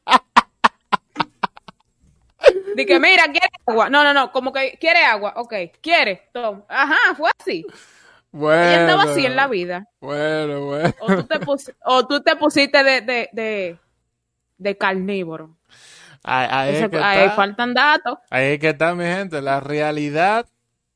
Dije, 2.75 2.99
mira, 2.99 3.25
quiere 3.25 3.49
agua. 3.67 3.89
No, 3.89 4.03
no, 4.03 4.13
no, 4.13 4.33
como 4.33 4.53
que 4.53 4.77
quiere 4.79 5.05
agua. 5.05 5.35
Ok, 5.37 5.55
quiere, 5.81 6.29
toma. 6.33 6.65
Ajá, 6.69 7.15
fue 7.17 7.31
así. 7.39 7.65
Bueno, 8.33 8.63
ella 8.63 8.81
andaba 8.81 9.03
así 9.05 9.27
en 9.27 9.37
la 9.37 9.47
vida. 9.47 9.87
Bueno, 10.01 10.65
bueno. 10.65 10.95
O 11.01 11.17
tú 11.17 11.25
te, 11.25 11.39
o 11.85 12.07
tú 12.07 12.23
te 12.23 12.37
pusiste 12.37 12.83
de, 12.83 13.03
de, 13.03 13.29
de, 13.33 13.79
de 14.57 14.77
carnívoro. 14.77 15.55
Ahí, 16.25 17.29
faltan 17.35 17.75
datos. 17.75 18.19
Ahí 18.31 18.59
que 18.59 18.71
está, 18.71 18.95
mi 18.95 19.05
gente. 19.05 19.43
La 19.43 19.61
realidad, 19.61 20.47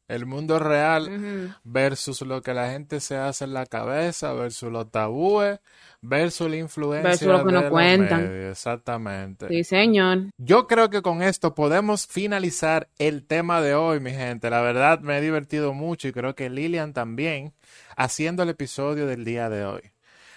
el 0.08 0.26
mundo 0.26 0.58
real, 0.58 1.56
versus 1.64 2.22
lo 2.22 2.42
que 2.42 2.54
la 2.54 2.70
gente 2.70 3.00
se 3.00 3.16
hace 3.16 3.44
en 3.44 3.54
la 3.54 3.66
cabeza, 3.66 4.32
versus 4.32 4.70
los 4.70 4.90
tabúes, 4.90 5.58
versus 6.00 6.48
la 6.48 6.56
influencia. 6.56 7.10
Versus 7.10 7.28
lo 7.28 7.44
que 7.44 7.52
nos 7.52 7.64
cuentan. 7.64 8.48
Exactamente. 8.50 9.48
Sí, 9.48 9.64
señor. 9.64 10.30
Yo 10.38 10.66
creo 10.66 10.90
que 10.90 11.02
con 11.02 11.22
esto 11.22 11.54
podemos 11.54 12.06
finalizar 12.06 12.88
el 12.98 13.26
tema 13.26 13.60
de 13.60 13.74
hoy, 13.74 13.98
mi 14.00 14.12
gente. 14.12 14.48
La 14.50 14.60
verdad, 14.60 15.00
me 15.00 15.18
he 15.18 15.20
divertido 15.20 15.74
mucho 15.74 16.06
y 16.08 16.12
creo 16.12 16.34
que 16.34 16.50
Lilian 16.50 16.92
también 16.92 17.52
haciendo 17.96 18.44
el 18.44 18.50
episodio 18.50 19.06
del 19.06 19.24
día 19.24 19.48
de 19.48 19.64
hoy. 19.64 19.95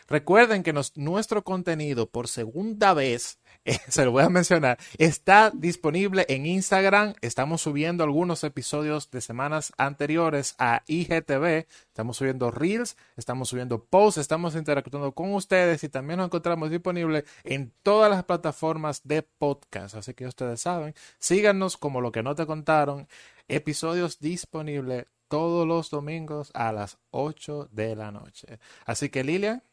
Recuerden 0.09 0.63
que 0.63 0.73
nuestro 0.95 1.43
contenido 1.43 2.09
por 2.09 2.27
segunda 2.27 2.93
vez 2.95 3.39
se 3.87 4.05
lo 4.05 4.11
voy 4.11 4.23
a 4.23 4.29
mencionar, 4.29 4.79
está 4.97 5.51
disponible 5.53 6.25
en 6.29 6.45
Instagram. 6.45 7.13
Estamos 7.21 7.61
subiendo 7.61 8.03
algunos 8.03 8.43
episodios 8.43 9.11
de 9.11 9.21
semanas 9.21 9.71
anteriores 9.77 10.55
a 10.57 10.83
IGTV. 10.87 11.67
Estamos 11.87 12.17
subiendo 12.17 12.49
reels, 12.49 12.97
estamos 13.17 13.49
subiendo 13.49 13.83
posts, 13.85 14.19
estamos 14.19 14.55
interactuando 14.55 15.11
con 15.13 15.33
ustedes 15.33 15.83
y 15.83 15.89
también 15.89 16.17
nos 16.17 16.27
encontramos 16.27 16.71
disponible 16.71 17.25
en 17.43 17.71
todas 17.83 18.09
las 18.09 18.23
plataformas 18.23 19.01
de 19.03 19.21
podcast. 19.23 19.95
Así 19.95 20.13
que 20.13 20.25
ustedes 20.25 20.61
saben, 20.61 20.95
síganos 21.19 21.77
como 21.77 22.01
lo 22.01 22.11
que 22.11 22.23
no 22.23 22.33
te 22.33 22.45
contaron. 22.45 23.07
Episodios 23.47 24.19
disponibles 24.19 25.05
todos 25.27 25.67
los 25.67 25.89
domingos 25.89 26.51
a 26.53 26.71
las 26.71 26.97
8 27.11 27.69
de 27.71 27.95
la 27.95 28.11
noche. 28.11 28.59
Así 28.85 29.09
que 29.09 29.23
Lilian, 29.23 29.63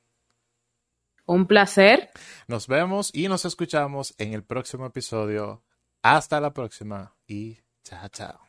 un 1.27 1.47
placer. 1.47 2.11
Nos 2.49 2.67
vemos 2.67 3.11
y 3.15 3.29
nos 3.29 3.45
escuchamos 3.45 4.15
en 4.19 4.33
el 4.33 4.43
próximo 4.45 4.87
episodio. 4.87 5.63
Hasta 6.03 6.41
la 6.41 6.53
próxima 6.53 7.17
y 7.27 7.59
chao, 7.83 8.09
chao. 8.09 8.46